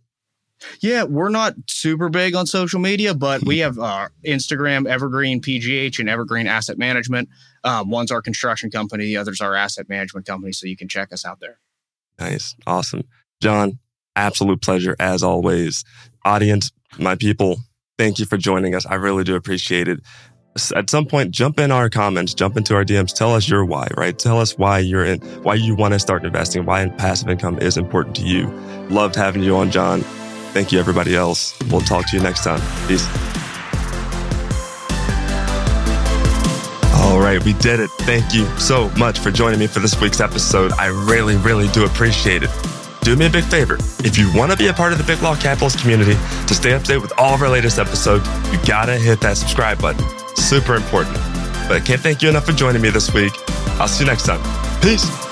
Yeah, 0.80 1.04
we're 1.04 1.28
not 1.30 1.54
super 1.66 2.08
big 2.08 2.34
on 2.34 2.46
social 2.46 2.80
media, 2.80 3.14
but 3.14 3.44
we 3.44 3.58
have 3.58 3.78
uh, 3.78 4.08
Instagram, 4.24 4.88
Evergreen 4.88 5.40
PGH, 5.40 5.98
and 5.98 6.08
Evergreen 6.08 6.46
Asset 6.46 6.78
Management. 6.78 7.28
Um, 7.64 7.90
one's 7.90 8.10
our 8.10 8.22
construction 8.22 8.70
company, 8.70 9.04
the 9.04 9.16
other's 9.16 9.40
our 9.40 9.54
asset 9.54 9.88
management 9.88 10.26
company. 10.26 10.52
So 10.52 10.66
you 10.66 10.76
can 10.76 10.88
check 10.88 11.12
us 11.12 11.24
out 11.24 11.40
there. 11.40 11.58
Nice. 12.18 12.54
Awesome. 12.66 13.02
John, 13.40 13.78
absolute 14.16 14.62
pleasure 14.62 14.96
as 14.98 15.22
always. 15.22 15.84
Audience, 16.24 16.70
my 16.98 17.14
people, 17.16 17.58
thank 17.98 18.18
you 18.18 18.24
for 18.24 18.36
joining 18.36 18.74
us. 18.74 18.86
I 18.86 18.94
really 18.94 19.24
do 19.24 19.34
appreciate 19.34 19.88
it. 19.88 20.00
At 20.76 20.88
some 20.88 21.06
point, 21.06 21.32
jump 21.32 21.58
in 21.58 21.72
our 21.72 21.90
comments, 21.90 22.32
jump 22.32 22.56
into 22.56 22.76
our 22.76 22.84
DMs, 22.84 23.12
tell 23.12 23.34
us 23.34 23.48
your 23.48 23.64
why, 23.64 23.88
right? 23.96 24.16
Tell 24.16 24.40
us 24.40 24.56
why 24.56 24.78
you're 24.78 25.04
in, 25.04 25.20
why 25.42 25.54
you 25.54 25.74
want 25.74 25.94
to 25.94 25.98
start 25.98 26.24
investing, 26.24 26.64
why 26.64 26.86
passive 26.90 27.28
income 27.28 27.58
is 27.58 27.76
important 27.76 28.14
to 28.16 28.22
you. 28.22 28.46
Loved 28.88 29.16
having 29.16 29.42
you 29.42 29.56
on, 29.56 29.72
John. 29.72 30.04
Thank 30.54 30.70
you, 30.70 30.78
everybody 30.78 31.16
else. 31.16 31.58
We'll 31.68 31.80
talk 31.80 32.08
to 32.10 32.16
you 32.16 32.22
next 32.22 32.44
time. 32.44 32.60
Peace. 32.86 33.04
All 36.94 37.18
right, 37.18 37.44
we 37.44 37.54
did 37.54 37.80
it. 37.80 37.90
Thank 38.02 38.32
you 38.32 38.46
so 38.56 38.88
much 38.90 39.18
for 39.18 39.32
joining 39.32 39.58
me 39.58 39.66
for 39.66 39.80
this 39.80 40.00
week's 40.00 40.20
episode. 40.20 40.70
I 40.74 40.86
really, 40.86 41.36
really 41.38 41.66
do 41.68 41.84
appreciate 41.84 42.44
it. 42.44 42.50
Do 43.00 43.16
me 43.16 43.26
a 43.26 43.30
big 43.30 43.42
favor. 43.42 43.74
If 44.04 44.16
you 44.16 44.30
want 44.32 44.52
to 44.52 44.56
be 44.56 44.68
a 44.68 44.72
part 44.72 44.92
of 44.92 44.98
the 44.98 45.04
Big 45.04 45.20
Law 45.22 45.34
Capitalist 45.34 45.80
community 45.80 46.14
to 46.46 46.54
stay 46.54 46.72
up 46.72 46.82
to 46.82 46.88
date 46.88 46.98
with 46.98 47.12
all 47.18 47.34
of 47.34 47.42
our 47.42 47.48
latest 47.48 47.80
episodes, 47.80 48.24
you 48.52 48.58
gotta 48.64 48.96
hit 48.96 49.20
that 49.22 49.36
subscribe 49.36 49.82
button. 49.82 50.06
Super 50.36 50.76
important. 50.76 51.16
But 51.66 51.72
I 51.72 51.80
can't 51.80 52.00
thank 52.00 52.22
you 52.22 52.28
enough 52.28 52.46
for 52.46 52.52
joining 52.52 52.80
me 52.80 52.90
this 52.90 53.12
week. 53.12 53.32
I'll 53.80 53.88
see 53.88 54.04
you 54.04 54.10
next 54.10 54.24
time. 54.24 54.40
Peace. 54.80 55.23